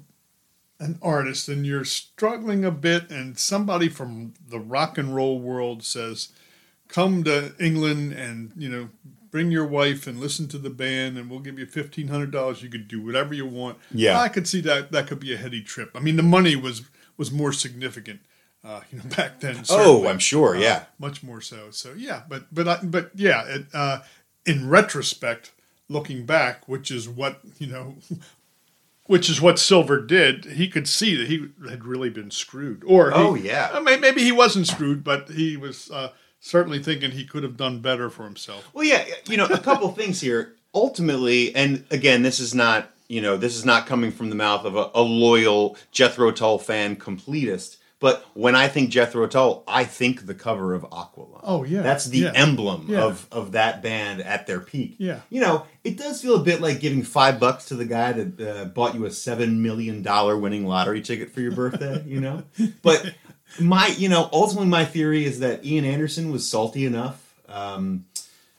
an 0.81 0.99
artist 1.01 1.47
and 1.47 1.65
you're 1.65 1.85
struggling 1.85 2.65
a 2.65 2.71
bit, 2.71 3.09
and 3.09 3.39
somebody 3.39 3.87
from 3.87 4.33
the 4.45 4.59
rock 4.59 4.97
and 4.97 5.15
roll 5.15 5.39
world 5.39 5.83
says, 5.83 6.33
"Come 6.89 7.23
to 7.23 7.53
England 7.57 8.11
and 8.11 8.51
you 8.57 8.67
know 8.67 8.89
bring 9.31 9.51
your 9.51 9.65
wife 9.65 10.05
and 10.05 10.19
listen 10.19 10.49
to 10.49 10.57
the 10.57 10.69
band, 10.69 11.17
and 11.17 11.29
we'll 11.29 11.39
give 11.39 11.57
you 11.57 11.65
fifteen 11.65 12.09
hundred 12.09 12.31
dollars. 12.31 12.61
You 12.61 12.67
could 12.67 12.89
do 12.89 13.01
whatever 13.01 13.33
you 13.33 13.45
want." 13.45 13.77
Yeah. 13.89 14.19
I 14.19 14.27
could 14.27 14.49
see 14.49 14.59
that 14.61 14.91
that 14.91 15.07
could 15.07 15.21
be 15.21 15.33
a 15.33 15.37
heady 15.37 15.61
trip. 15.61 15.91
I 15.95 16.01
mean, 16.01 16.17
the 16.17 16.23
money 16.23 16.57
was 16.57 16.83
was 17.17 17.31
more 17.31 17.51
significant, 17.53 18.19
uh, 18.63 18.81
you 18.91 18.97
know, 18.99 19.05
back 19.15 19.39
then. 19.39 19.63
Oh. 19.69 20.07
I'm 20.07 20.19
sure, 20.19 20.55
Uh, 20.55 20.59
yeah. 20.59 20.83
much 20.99 21.23
more 21.23 21.41
so. 21.41 21.71
So 21.71 21.93
yeah, 21.93 22.23
but 22.29 22.53
but 22.53 22.67
I, 22.67 22.79
but 22.83 23.11
yeah, 23.15 23.43
it, 23.47 23.65
uh, 23.73 23.99
in 24.45 24.69
retrospect, 24.69 25.51
looking 25.89 26.25
back, 26.25 26.67
which 26.67 26.91
is 26.91 27.07
what 27.07 27.39
you 27.59 27.67
know, 27.67 27.95
which 29.05 29.29
is 29.29 29.39
what 29.39 29.59
Silver 29.59 30.01
did, 30.01 30.45
he 30.45 30.67
could 30.67 30.87
see 30.87 31.15
that 31.15 31.27
he 31.27 31.49
had 31.69 31.85
really 31.85 32.09
been 32.09 32.31
screwed. 32.31 32.83
Or 32.85 33.11
he- 33.11 33.15
Oh, 33.17 33.35
yeah. 33.35 33.69
uh, 33.73 33.79
may- 33.81 33.97
maybe 33.97 34.23
he 34.23 34.31
wasn't 34.31 34.67
screwed, 34.67 35.03
but 35.03 35.29
he 35.29 35.57
was 35.57 35.91
uh, 35.91 36.09
certainly 36.39 36.81
thinking 36.81 37.11
he 37.11 37.23
could 37.25 37.43
have 37.43 37.55
done 37.57 37.79
better 37.81 38.09
for 38.09 38.23
himself. 38.23 38.67
Well, 38.73 38.83
yeah, 38.83 39.05
you 39.29 39.37
know, 39.37 39.45
a 39.45 39.59
couple 39.59 39.89
things 39.93 40.21
here. 40.21 40.55
Ultimately, 40.73 41.55
and 41.55 41.85
again, 41.91 42.21
this 42.23 42.39
is 42.39 42.53
not, 42.55 42.91
you 43.07 43.21
know, 43.21 43.37
this 43.37 43.55
is 43.55 43.65
not 43.65 43.85
coming 43.87 44.11
from 44.11 44.29
the 44.29 44.35
mouth 44.35 44.65
of 44.65 44.75
a, 44.75 44.89
a 44.95 45.01
loyal 45.01 45.77
Jethro 45.91 46.31
Tull 46.31 46.57
fan 46.59 46.95
completist. 46.95 47.77
But 47.99 48.25
when 48.33 48.55
I 48.55 48.67
think 48.67 48.89
Jethro 48.89 49.25
Tull, 49.25 49.63
I 49.67 49.85
think 49.85 50.25
the 50.25 50.35
cover 50.35 50.73
of 50.73 50.83
Aqualung. 50.83 51.39
Oh, 51.43 51.63
yeah, 51.63 51.81
that's 51.81 52.05
the 52.05 52.19
yeah. 52.19 52.31
emblem 52.35 52.87
Yeah. 52.89 53.03
of 53.05 53.25
of 53.31 53.53
that 53.53 53.81
band 53.81 54.21
at 54.21 54.47
their 54.47 54.59
peak. 54.59 54.95
Yeah. 54.97 55.21
you 55.29 55.39
know, 55.41 55.65
it 55.83 55.97
does 55.97 56.21
feel 56.21 56.35
a 56.35 56.43
bit 56.43 56.59
like 56.61 56.79
giving 56.81 57.03
five 57.03 57.39
bucks 57.39 57.65
to 57.65 57.75
the 57.75 57.85
guy 57.85 58.11
that 58.11 58.41
uh, 58.41 58.65
bought 58.65 58.95
you 58.95 59.05
a 59.05 59.11
seven 59.11 59.61
million 59.63 60.01
dollar 60.01 60.37
winning 60.37 60.65
lottery 60.67 61.01
ticket 61.01 61.31
for 61.31 61.39
your 61.41 61.53
birthday. 61.53 62.03
you 62.05 62.19
know, 62.19 62.43
but 62.83 63.15
my, 63.59 63.87
you 63.97 64.09
know, 64.09 64.29
ultimately 64.33 64.67
my 64.69 64.83
theory 64.85 65.23
is 65.25 65.39
that 65.39 65.63
Ian 65.65 65.85
Anderson 65.85 66.31
was 66.31 66.47
salty 66.47 66.85
enough. 66.85 67.33
Um, 67.47 68.05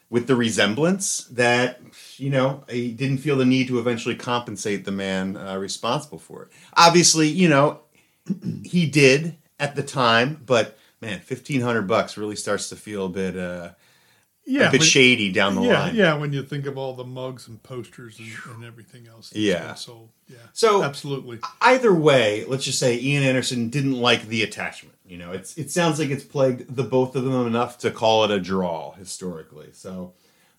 with 0.09 0.29
the 0.29 0.37
resemblance 0.37 1.25
that 1.33 1.81
you 2.19 2.31
know 2.31 2.65
he 2.69 2.91
didn't 2.93 3.19
feel 3.19 3.37
the 3.37 3.45
need 3.45 3.69
to 3.69 3.79
eventually 3.79 4.15
compensate 4.15 4.85
the 4.85 4.93
man 4.93 5.37
uh, 5.37 5.57
responsible 5.57 6.19
for 6.19 6.43
it. 6.45 6.49
Obviously, 6.77 7.29
you 7.29 7.49
know 7.49 7.81
he 8.65 8.87
did 8.87 9.37
at 9.59 9.75
the 9.77 9.83
time, 9.83 10.43
but 10.45 10.79
man, 11.01 11.21
fifteen 11.21 11.61
hundred 11.61 11.83
bucks 11.83 12.17
really 12.17 12.37
starts 12.37 12.69
to 12.71 12.77
feel 12.77 13.07
a 13.07 13.09
bit 13.09 13.37
uh, 13.37 13.71
Yeah, 14.45 14.69
a 14.69 14.71
bit 14.71 14.81
when- 14.81 14.89
shady 14.89 15.33
down 15.33 15.55
the 15.55 15.63
yeah, 15.63 15.81
line. 15.81 15.95
yeah. 15.95 16.15
When 16.15 16.33
you 16.33 16.43
think 16.43 16.67
of 16.67 16.77
all 16.79 16.95
the 16.95 17.05
mugs 17.05 17.49
and 17.49 17.63
posters 17.63 18.19
and, 18.19 18.29
and 18.55 18.65
everything 18.65 19.07
else. 19.09 19.31
that's 19.31 19.41
Yeah. 19.41 19.67
been 19.69 19.77
sold. 19.77 20.11
yeah. 20.29 20.37
So- 20.53 20.83
absolutely. 20.83 21.39
Either 21.61 21.93
way, 21.95 22.45
let's 22.47 22.65
just 22.65 22.79
say 22.79 22.99
Ian 23.01 23.23
Anderson 23.23 23.71
didn't 23.71 23.95
like 24.01 24.27
the 24.29 24.43
attachment. 24.43 24.97
You 25.07 25.19
know, 25.19 25.31
it's 25.33 25.57
it 25.57 25.71
sounds 25.71 25.99
like 26.01 26.11
it's 26.11 26.25
plagued 26.25 26.75
the 26.75 26.83
both 26.83 27.15
of 27.17 27.25
them 27.25 27.47
enough 27.47 27.79
to 27.79 27.91
call 27.93 28.25
it 28.25 28.31
a 28.33 28.41
draw 28.41 28.93
historically. 28.95 29.69
So, 29.73 30.15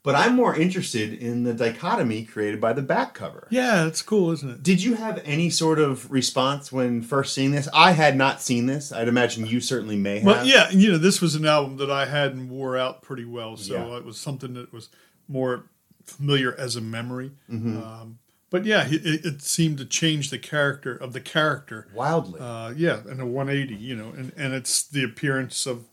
but 0.07 0.15
I'm 0.15 0.37
more 0.37 0.55
interested 0.55 1.11
in 1.15 1.43
the 1.43 1.53
dichotomy 1.53 2.23
created 2.23 2.61
by 2.61 2.71
the 2.71 2.81
back 2.81 3.13
cover. 3.13 3.45
Yeah, 3.49 3.85
it's 3.87 4.01
cool, 4.01 4.31
isn't 4.31 4.49
it? 4.49 4.63
Did 4.63 4.81
you 4.81 4.93
have 4.93 5.21
any 5.25 5.49
sort 5.49 5.79
of 5.79 6.09
response 6.09 6.71
when 6.71 7.01
first 7.01 7.33
seeing 7.33 7.51
this? 7.51 7.67
I 7.73 7.91
had 7.91 8.15
not 8.15 8.41
seen 8.41 8.67
this. 8.67 8.93
I'd 8.93 9.09
imagine 9.09 9.45
you 9.45 9.59
certainly 9.59 9.97
may 9.97 10.19
have. 10.19 10.23
Well, 10.23 10.45
yeah, 10.45 10.69
you 10.69 10.93
know, 10.93 10.97
this 10.97 11.19
was 11.19 11.35
an 11.35 11.45
album 11.45 11.75
that 11.79 11.91
I 11.91 12.05
had 12.05 12.31
and 12.31 12.49
wore 12.49 12.77
out 12.77 13.01
pretty 13.01 13.25
well, 13.25 13.57
so 13.57 13.73
Yeah. 13.73 13.97
it 13.97 14.05
was 14.05 14.17
something 14.17 14.53
that 14.53 14.71
was 14.71 14.87
more 15.27 15.65
familiar 16.05 16.55
as 16.57 16.77
a 16.77 16.81
memory. 16.81 17.33
Mm-hmm. 17.51 17.83
Um, 17.83 18.19
but 18.49 18.63
yeah, 18.63 18.87
it, 18.87 19.25
it 19.25 19.41
seemed 19.41 19.77
to 19.79 19.85
change 19.85 20.29
the 20.29 20.39
character 20.39 20.95
of 20.95 21.11
the 21.11 21.19
character. 21.19 21.89
Wildly. 21.93 22.39
Uh, 22.39 22.69
yeah, 22.77 23.01
and 23.09 23.19
a 23.19 23.25
180, 23.25 23.75
you 23.75 23.93
know, 23.93 24.13
and, 24.15 24.31
and 24.37 24.53
it's 24.53 24.87
the 24.87 25.03
appearance 25.03 25.65
of 25.65 25.83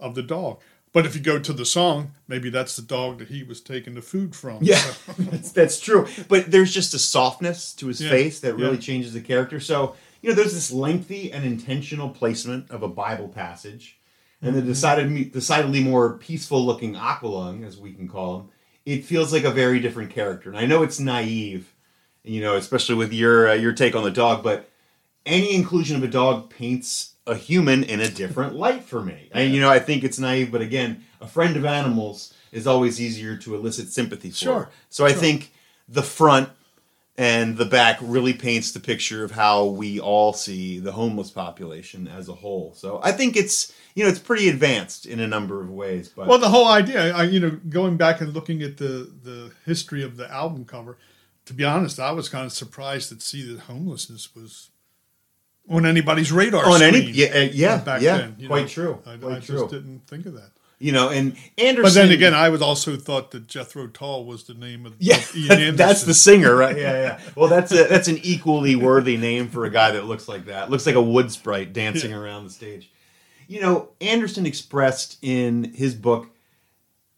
of 0.00 0.16
the 0.16 0.24
dog. 0.24 0.60
But 0.94 1.06
if 1.06 1.14
you 1.16 1.20
go 1.20 1.38
to 1.40 1.52
the 1.52 1.66
song, 1.66 2.12
maybe 2.28 2.50
that's 2.50 2.76
the 2.76 2.82
dog 2.82 3.18
that 3.18 3.28
he 3.28 3.42
was 3.42 3.60
taking 3.60 3.94
the 3.94 4.02
food 4.02 4.34
from. 4.36 4.64
Yeah, 4.64 4.80
that's, 5.18 5.52
that's 5.52 5.80
true. 5.80 6.06
But 6.28 6.50
there's 6.52 6.72
just 6.72 6.94
a 6.94 7.00
softness 7.00 7.74
to 7.74 7.88
his 7.88 8.00
Yeah, 8.00 8.10
face 8.10 8.40
that 8.40 8.54
really 8.54 8.76
yeah. 8.76 8.80
changes 8.80 9.12
the 9.12 9.20
character. 9.20 9.60
So, 9.60 9.96
you 10.22 10.30
know, 10.30 10.36
there's 10.36 10.54
this 10.54 10.72
lengthy 10.72 11.32
and 11.32 11.44
intentional 11.44 12.08
placement 12.10 12.70
of 12.70 12.82
a 12.82 12.88
Bible 12.88 13.28
passage, 13.28 13.98
and 14.42 14.54
Mm-hmm. 14.54 14.60
the 14.60 14.62
decided, 14.62 15.32
decidedly 15.32 15.82
more 15.82 16.18
peaceful 16.18 16.64
looking 16.64 16.94
Aqualung, 16.94 17.66
as 17.66 17.78
we 17.78 17.92
can 17.92 18.08
call 18.08 18.40
him. 18.40 18.48
It 18.86 19.04
feels 19.04 19.32
like 19.32 19.44
a 19.44 19.50
very 19.50 19.80
different 19.80 20.10
character. 20.10 20.50
And 20.50 20.58
I 20.58 20.66
know 20.66 20.82
it's 20.82 21.00
naive, 21.00 21.74
you 22.22 22.40
know, 22.42 22.56
especially 22.56 22.94
with 22.96 23.12
your 23.12 23.48
uh, 23.50 23.54
your 23.54 23.72
take 23.72 23.96
on 23.96 24.04
the 24.04 24.10
dog, 24.10 24.42
but 24.42 24.68
any 25.26 25.54
inclusion 25.54 25.96
of 25.96 26.02
a 26.02 26.08
dog 26.08 26.50
paints 26.50 27.14
a 27.26 27.34
human 27.34 27.84
in 27.84 28.00
a 28.00 28.08
different 28.08 28.54
light 28.64 28.84
for 28.84 29.02
me. 29.02 29.30
And 29.32 29.52
you 29.52 29.60
know, 29.60 29.70
I 29.70 29.78
think 29.78 30.04
it's 30.04 30.18
naive, 30.18 30.52
but 30.52 30.60
again, 30.60 31.04
a 31.20 31.26
friend 31.26 31.56
of 31.56 31.64
animals 31.64 32.34
is 32.52 32.66
always 32.66 33.00
easier 33.00 33.36
to 33.38 33.54
elicit 33.54 33.88
sympathy 33.88 34.30
for. 34.30 34.36
Sure, 34.36 34.70
So 34.88 35.06
I 35.06 35.12
think 35.12 35.52
the 35.88 36.02
front 36.02 36.50
and 37.16 37.56
the 37.56 37.64
back 37.64 37.98
really 38.00 38.32
paints 38.32 38.72
the 38.72 38.80
picture 38.80 39.22
of 39.24 39.30
how 39.30 39.66
we 39.66 40.00
all 40.00 40.32
see 40.32 40.80
the 40.80 40.92
homeless 40.92 41.30
population 41.30 42.08
as 42.08 42.28
a 42.28 42.34
whole. 42.34 42.74
So 42.74 43.00
I 43.02 43.12
think 43.12 43.36
it's 43.36 43.72
you 43.94 44.02
know 44.04 44.10
it's 44.10 44.18
pretty 44.18 44.48
advanced 44.48 45.06
in 45.06 45.20
a 45.20 45.26
number 45.26 45.60
of 45.60 45.70
ways. 45.70 46.08
But 46.08 46.26
Well, 46.26 46.38
the 46.38 46.48
whole 46.48 46.68
idea, 46.68 47.14
I, 47.14 47.24
you 47.24 47.40
know, 47.40 47.58
going 47.68 47.96
back 47.96 48.20
and 48.20 48.34
looking 48.34 48.62
at 48.62 48.76
the 48.76 49.10
the 49.22 49.52
history 49.64 50.02
of 50.02 50.16
the 50.16 50.30
album 50.30 50.64
cover, 50.64 50.98
to 51.46 51.54
be 51.54 51.64
honest, 51.64 52.00
I 52.00 52.12
was 52.12 52.28
kind 52.28 52.46
of 52.46 52.52
surprised 52.52 53.10
to 53.10 53.20
see 53.20 53.42
that 53.52 53.60
homelessness 53.60 54.34
was 54.34 54.70
on 55.68 55.86
anybody's 55.86 56.30
radar 56.30 56.66
on 56.68 56.82
any 56.82 57.00
yeah 57.00 57.28
uh, 57.28 57.48
yeah 57.52 57.78
back 57.78 58.02
yeah 58.02 58.18
then. 58.18 58.46
quite 58.46 58.62
know. 58.62 58.68
true 58.68 59.02
I, 59.06 59.16
quite 59.16 59.36
I 59.36 59.40
true. 59.40 59.60
just 59.60 59.70
didn't 59.70 60.06
think 60.06 60.26
of 60.26 60.34
that. 60.34 60.50
You 60.80 60.92
know, 60.92 61.08
and 61.08 61.36
Anderson. 61.56 61.82
But 61.82 61.94
then 61.94 62.10
again, 62.10 62.34
I 62.34 62.48
was 62.48 62.60
also 62.60 62.96
thought 62.96 63.30
that 63.30 63.46
Jethro 63.46 63.86
Tull 63.86 64.26
was 64.26 64.44
the 64.44 64.54
name 64.54 64.84
of, 64.84 64.94
Yeah, 64.98 65.16
of 65.16 65.34
Ian 65.34 65.52
Anderson. 65.52 65.76
that's 65.76 66.02
the 66.02 66.12
singer, 66.12 66.54
right? 66.54 66.76
Yeah, 66.76 66.92
yeah. 67.00 67.20
Well, 67.36 67.48
that's 67.48 67.72
a, 67.72 67.84
that's 67.84 68.08
an 68.08 68.18
equally 68.18 68.76
worthy 68.76 69.16
name 69.16 69.48
for 69.48 69.64
a 69.64 69.70
guy 69.70 69.92
that 69.92 70.04
looks 70.04 70.28
like 70.28 70.46
that. 70.46 70.70
Looks 70.70 70.84
like 70.84 70.96
a 70.96 71.00
wood 71.02 71.30
sprite 71.30 71.72
dancing 71.72 72.12
around 72.12 72.44
the 72.44 72.50
stage. 72.50 72.90
You 73.46 73.60
know, 73.60 73.90
Anderson 74.00 74.46
expressed 74.46 75.16
in 75.22 75.72
his 75.74 75.94
book 75.94 76.28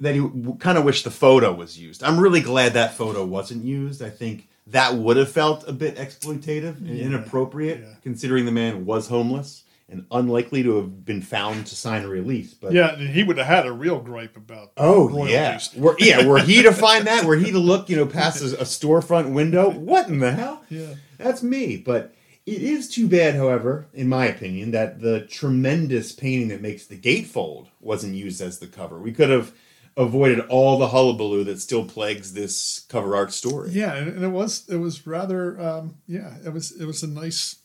that 0.01 0.15
he 0.15 0.21
kind 0.59 0.77
of 0.77 0.85
wished 0.85 1.05
the 1.05 1.11
photo 1.11 1.53
was 1.53 1.79
used. 1.79 2.05
I'm 2.05 2.21
really 2.21 2.43
glad 2.43 2.75
that 2.75 2.95
photo 2.95 3.25
wasn't 3.25 3.65
used. 3.65 4.03
I 4.03 4.11
think 4.11 4.49
that 4.69 4.95
would 4.95 5.17
have 5.17 5.31
felt 5.31 5.67
a 5.69 5.73
bit 5.73 5.97
exploitative 5.97 6.79
and 6.79 6.99
inappropriate, 6.99 7.81
yeah. 7.81 7.95
considering 8.03 8.45
the 8.45 8.53
man 8.53 8.85
was 8.85 9.09
homeless 9.09 9.65
and 9.89 10.05
unlikely 10.11 10.65
to 10.65 10.77
have 10.77 11.05
been 11.05 11.23
found 11.23 11.67
to 11.67 11.77
sign 11.77 12.03
a 12.03 12.09
release. 12.09 12.53
But 12.55 12.73
Yeah, 12.73 12.97
he 12.97 13.23
would 13.23 13.39
have 13.39 13.47
had 13.47 13.67
a 13.67 13.73
real 13.73 14.01
gripe 14.01 14.37
about. 14.37 14.73
Oh 14.77 15.09
royalties. 15.09 15.71
yeah, 15.75 15.81
were, 15.81 15.97
yeah. 15.99 16.27
Were 16.27 16.41
he 16.41 16.63
to 16.63 16.73
find 16.73 17.07
that? 17.07 17.25
Were 17.25 17.37
he 17.37 17.53
to 17.53 17.59
look, 17.59 17.89
you 17.89 17.97
know, 17.97 18.07
past 18.07 18.43
a, 18.43 18.61
a 18.61 18.65
storefront 18.65 19.33
window? 19.33 19.71
What 19.71 20.09
in 20.09 20.19
the 20.19 20.33
hell? 20.33 20.65
Yeah. 20.69 20.95
that's 21.19 21.43
me. 21.43 21.77
But 21.77 22.15
it 22.47 22.63
is 22.63 22.89
too 22.89 23.07
bad, 23.07 23.37
however, 23.37 23.87
in 23.95 24.09
my 24.09 24.27
opinion, 24.27 24.73
that 24.73 25.01
the 25.01 25.21
tremendous 25.21 26.13
painting 26.13 26.49
that 26.49 26.63
makes 26.63 26.87
the 26.87 26.99
gatefold 26.99 27.69
wasn't 27.81 28.15
used 28.15 28.41
as 28.41 28.59
the 28.59 28.67
cover. 28.67 28.99
We 28.99 29.13
could 29.13 29.31
have 29.31 29.53
avoided 29.97 30.41
all 30.49 30.79
the 30.79 30.89
hullabaloo 30.89 31.45
that 31.45 31.61
still 31.61 31.85
plagues 31.85 32.33
this 32.35 32.85
cover 32.89 33.17
art 33.17 33.33
story. 33.33 33.71
Yeah, 33.71 33.95
and, 33.95 34.23
it 34.23 34.29
was 34.29 34.69
it 34.69 34.77
was 34.77 35.07
rather 35.07 35.59
um, 35.61 35.97
yeah 36.07 36.35
it 36.45 36.53
was 36.53 36.73
it 36.73 36.85
was 36.87 37.03
a 37.03 37.07
nice 37.09 37.57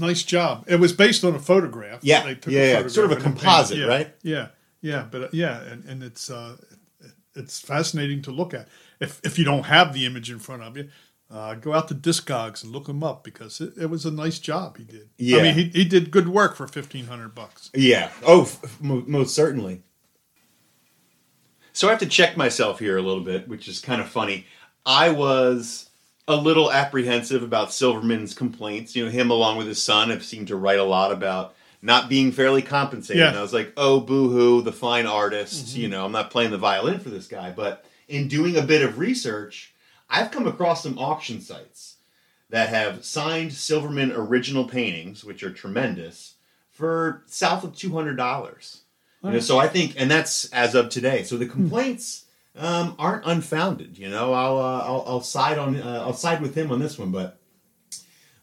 nice 0.00 0.22
job. 0.22 0.64
It 0.68 0.76
was 0.76 0.92
based 0.92 1.24
on 1.24 1.34
a 1.34 1.38
photograph. 1.38 2.00
Yeah, 2.02 2.22
They 2.24 2.34
took 2.34 2.52
yeah, 2.52 2.80
yeah. 2.80 2.88
Sort 2.88 3.06
of 3.06 3.12
a 3.12 3.14
and 3.16 3.24
then 3.24 3.32
painted- 3.32 3.40
composite, 3.42 3.78
yeah, 3.78 3.86
right? 3.86 4.14
Yeah, 4.22 4.48
yeah, 4.80 5.06
but 5.10 5.22
uh, 5.22 5.28
yeah, 5.32 5.62
and, 5.62 5.84
and 5.84 6.02
it's 6.02 6.30
uh, 6.30 6.56
it's 7.34 7.60
fascinating 7.60 8.22
to 8.22 8.30
look 8.30 8.52
at. 8.54 8.68
If 9.00 9.20
if 9.24 9.38
you 9.38 9.44
don't 9.44 9.64
have 9.64 9.94
the 9.94 10.06
image 10.06 10.30
in 10.30 10.38
front 10.38 10.62
of 10.62 10.76
you. 10.76 10.88
Uh, 11.30 11.52
go 11.52 11.74
out 11.74 11.88
to 11.88 11.94
Discogs 11.94 12.64
and 12.64 12.72
look 12.72 12.88
him 12.88 13.04
up 13.04 13.22
because 13.22 13.60
it, 13.60 13.74
it 13.78 13.90
was 13.90 14.06
a 14.06 14.10
nice 14.10 14.38
job 14.38 14.78
he 14.78 14.84
did. 14.84 15.10
Yeah. 15.18 15.36
I 15.40 15.42
mean 15.42 15.54
he, 15.56 15.64
he 15.64 15.84
did 15.84 16.10
good 16.10 16.26
work 16.26 16.56
for 16.56 16.66
fifteen 16.66 17.04
hundred 17.04 17.34
bucks. 17.34 17.68
Yeah. 17.74 18.10
Oh, 18.26 18.42
f- 18.44 18.58
f- 18.64 18.80
most 18.80 19.34
certainly. 19.34 19.82
So 21.78 21.86
I 21.86 21.90
have 21.90 22.00
to 22.00 22.06
check 22.06 22.36
myself 22.36 22.80
here 22.80 22.96
a 22.96 23.02
little 23.02 23.22
bit, 23.22 23.46
which 23.46 23.68
is 23.68 23.78
kind 23.78 24.00
of 24.00 24.08
funny. 24.08 24.46
I 24.84 25.10
was 25.10 25.88
a 26.26 26.34
little 26.34 26.72
apprehensive 26.72 27.44
about 27.44 27.72
Silverman's 27.72 28.34
complaints. 28.34 28.96
You 28.96 29.04
know, 29.04 29.12
him 29.12 29.30
along 29.30 29.58
with 29.58 29.68
his 29.68 29.80
son 29.80 30.10
have 30.10 30.24
seemed 30.24 30.48
to 30.48 30.56
write 30.56 30.80
a 30.80 30.84
lot 30.84 31.12
about 31.12 31.54
not 31.80 32.08
being 32.08 32.32
fairly 32.32 32.62
compensated. 32.62 33.20
Yeah. 33.20 33.28
And 33.28 33.38
I 33.38 33.42
was 33.42 33.52
like, 33.52 33.72
oh, 33.76 34.00
boo 34.00 34.28
hoo, 34.28 34.60
the 34.60 34.72
fine 34.72 35.06
artist. 35.06 35.66
Mm-hmm. 35.66 35.80
You 35.80 35.88
know, 35.88 36.04
I'm 36.04 36.10
not 36.10 36.32
playing 36.32 36.50
the 36.50 36.58
violin 36.58 36.98
for 36.98 37.10
this 37.10 37.28
guy. 37.28 37.52
But 37.52 37.84
in 38.08 38.26
doing 38.26 38.56
a 38.56 38.62
bit 38.62 38.82
of 38.82 38.98
research, 38.98 39.72
I've 40.10 40.32
come 40.32 40.48
across 40.48 40.82
some 40.82 40.98
auction 40.98 41.40
sites 41.40 41.98
that 42.50 42.70
have 42.70 43.04
signed 43.04 43.52
Silverman 43.52 44.10
original 44.10 44.64
paintings, 44.64 45.24
which 45.24 45.44
are 45.44 45.52
tremendous, 45.52 46.34
for 46.72 47.22
south 47.26 47.62
of 47.62 47.76
two 47.76 47.92
hundred 47.92 48.16
dollars. 48.16 48.80
You 49.24 49.30
know, 49.32 49.40
so 49.40 49.58
I 49.58 49.66
think, 49.66 49.94
and 49.96 50.10
that's 50.10 50.44
as 50.52 50.74
of 50.74 50.90
today. 50.90 51.24
So 51.24 51.36
the 51.36 51.46
complaints 51.46 52.26
um, 52.56 52.94
aren't 52.98 53.24
unfounded. 53.26 53.98
You 53.98 54.08
know, 54.08 54.32
I'll, 54.32 54.58
uh, 54.58 54.80
I'll 54.80 55.04
I'll 55.06 55.20
side 55.20 55.58
on 55.58 55.76
uh, 55.76 56.02
I'll 56.06 56.12
side 56.12 56.40
with 56.40 56.54
him 56.54 56.70
on 56.70 56.78
this 56.78 56.98
one, 56.98 57.10
but 57.10 57.38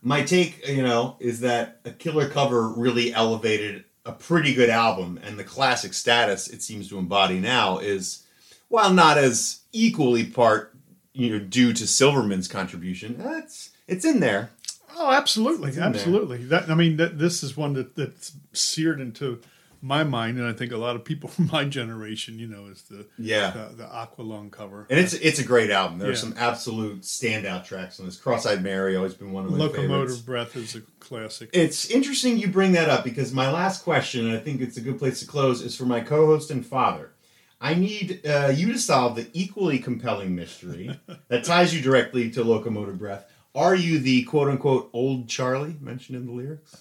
my 0.02 0.22
take, 0.22 0.68
you 0.68 0.84
know, 0.84 1.18
is 1.20 1.40
that 1.40 1.80
a 1.86 1.92
killer 1.92 2.30
cover 2.30 2.70
really 2.70 3.14
elevated 3.14 3.86
a 4.06 4.12
pretty 4.12 4.54
good 4.54 4.70
album, 4.70 5.20
and 5.24 5.40
the 5.40 5.44
classic 5.44 5.94
status 5.94 6.48
it 6.48 6.62
seems 6.62 6.88
to 6.90 7.00
embody 7.00 7.40
now 7.40 7.80
is, 7.80 8.24
while 8.68 8.94
not 8.94 9.18
as 9.18 9.62
equally 9.72 10.26
part, 10.26 10.76
you 11.14 11.32
know, 11.32 11.40
due 11.40 11.74
to 11.74 11.88
Silverman's 11.88 12.48
contribution, 12.48 13.20
it's 13.20 13.72
it's 13.88 14.06
in 14.06 14.20
there. 14.20 14.52
Oh, 14.98 15.12
absolutely, 15.12 15.70
in 15.70 15.78
there. 15.78 15.86
absolutely. 15.86 16.46
That 16.46 16.70
I 16.70 16.76
mean, 16.76 16.98
that 16.98 17.18
this 17.18 17.42
is 17.44 17.58
one 17.58 17.74
that 17.74 17.96
that's 17.96 18.34
seared 18.54 19.02
into 19.02 19.42
my 19.86 20.04
mind, 20.04 20.38
and 20.40 20.48
I 20.48 20.54
think 20.54 20.72
a 20.72 20.78
lot 20.78 20.96
of 20.96 21.06
people 21.06 21.30
from 21.30 21.48
my 21.52 21.64
generation, 21.66 22.40
you 22.40 22.48
know, 22.48 22.66
is 22.66 22.82
the 22.84 23.06
Yeah. 23.18 23.52
the, 23.52 23.76
the 23.76 23.84
Aqualung 23.86 24.52
cover. 24.52 24.88
And 24.90 25.00
it's 25.00 25.14
it's 25.14 25.40
a 25.40 25.44
great 25.44 25.70
album. 25.70 26.00
There 26.00 26.08
are 26.10 26.12
Yeah. 26.12 26.18
some 26.18 26.34
absolute 26.38 27.02
standout 27.02 27.66
tracks 27.66 28.00
on 28.00 28.06
this. 28.08 28.18
Cross-eyed 28.18 28.64
Mary 28.64 28.96
always 28.96 29.14
been 29.14 29.32
one 29.32 29.46
of 29.46 29.52
my 29.52 29.58
Locomotive 29.58 29.90
favorites. 29.90 30.18
Breath 30.22 30.56
is 30.56 30.76
a 30.76 30.82
classic. 31.00 31.50
It's 31.54 31.90
interesting 31.90 32.38
you 32.38 32.48
bring 32.48 32.72
that 32.74 32.90
up 32.90 33.04
because 33.04 33.32
my 33.34 33.52
last 33.52 33.84
question, 33.84 34.26
and 34.28 34.36
I 34.36 34.40
think 34.40 34.60
it's 34.62 34.78
a 34.78 34.82
good 34.82 34.98
place 35.00 35.20
to 35.20 35.28
close, 35.28 35.62
is 35.62 35.76
for 35.78 35.86
my 35.86 36.02
co-host 36.02 36.50
and 36.52 36.66
father. 36.66 37.12
I 37.62 37.74
need 37.74 38.26
uh, 38.28 38.52
you 38.54 38.74
to 38.74 38.80
solve 38.80 39.16
the 39.16 39.28
equally 39.34 39.80
compelling 39.80 40.36
mystery 40.36 41.00
that 41.30 41.44
ties 41.46 41.74
you 41.74 41.82
directly 41.82 42.30
to 42.32 42.44
Locomotive 42.44 42.98
Breath. 43.00 43.26
Are 43.56 43.74
you 43.76 44.00
the 44.00 44.24
quote-unquote 44.24 44.90
old 44.92 45.30
Charlie 45.30 45.78
mentioned 45.80 46.18
in 46.18 46.26
the 46.26 46.34
lyrics? 46.34 46.76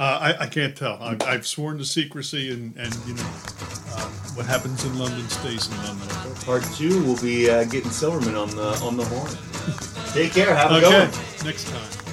Uh, 0.00 0.18
I, 0.34 0.44
I 0.44 0.46
can't 0.46 0.74
tell. 0.74 0.96
I, 1.02 1.14
I've 1.26 1.46
sworn 1.46 1.76
to 1.76 1.84
secrecy, 1.84 2.50
and, 2.52 2.74
and 2.78 2.94
you 3.06 3.12
know, 3.12 3.22
uh, 3.22 4.08
what 4.34 4.46
happens 4.46 4.82
in 4.86 4.98
London 4.98 5.28
stays 5.28 5.70
in 5.70 5.76
London. 5.84 6.08
Part 6.46 6.64
two 6.74 7.04
will 7.04 7.20
be 7.20 7.50
uh, 7.50 7.64
getting 7.64 7.90
Silverman 7.90 8.34
on 8.34 8.48
the 8.48 8.68
on 8.82 8.96
the 8.96 9.04
horn. 9.04 9.30
Take 10.14 10.32
care. 10.32 10.56
Have 10.56 10.70
a 10.72 10.80
good 10.80 10.84
Okay, 10.84 11.16
one. 11.36 11.46
next 11.46 11.68
time. 11.68 12.09